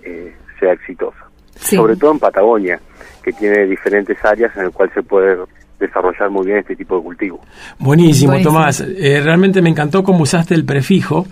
eh, 0.04 0.34
sea 0.60 0.74
exitosa. 0.74 1.29
Sobre 1.60 1.96
todo 1.96 2.12
en 2.12 2.20
Patagonia, 2.20 2.80
que 3.24 3.32
tiene 3.34 3.66
diferentes 3.66 4.18
áreas 4.24 4.56
en 4.56 4.66
el 4.66 4.72
cual 4.72 4.90
se 4.94 5.04
puede 5.04 5.38
desarrollar 5.80 6.30
muy 6.30 6.46
bien 6.46 6.58
este 6.60 6.76
tipo 6.76 6.98
de 6.98 7.04
cultivo. 7.04 7.40
Buenísimo, 7.80 8.40
Tomás. 8.42 8.82
Eh, 8.82 9.22
realmente 9.24 9.62
me 9.62 9.70
encantó 9.70 10.04
cómo 10.04 10.24
usaste 10.24 10.54
el 10.54 10.66
prefijo, 10.66 11.26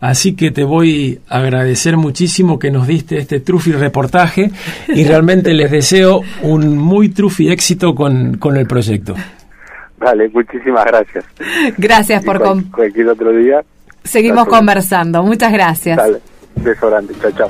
así 0.00 0.36
que 0.36 0.50
te 0.50 0.62
voy 0.62 1.20
a 1.28 1.38
agradecer 1.38 1.96
muchísimo 1.96 2.58
que 2.58 2.70
nos 2.70 2.86
diste 2.86 3.18
este 3.18 3.40
trufi 3.40 3.72
reportaje 3.72 4.50
y 4.88 5.04
realmente 5.04 5.54
les 5.54 5.70
deseo 5.70 6.20
un 6.42 6.76
muy 6.76 7.08
trufi 7.08 7.50
éxito 7.50 7.94
con, 7.94 8.36
con 8.36 8.56
el 8.56 8.66
proyecto. 8.66 9.14
Vale, 9.98 10.28
muchísimas 10.28 10.84
gracias. 10.84 11.24
Gracias 11.78 12.22
por... 12.24 12.42
cualquier 12.70 13.08
otro 13.08 13.32
día. 13.32 13.64
Seguimos 14.02 14.46
conversando. 14.48 15.22
Muchas 15.22 15.50
gracias. 15.50 15.96
Dale, 15.96 16.20
beso 16.56 16.90
grande. 16.90 17.14
Chao, 17.22 17.30
chao. 17.32 17.48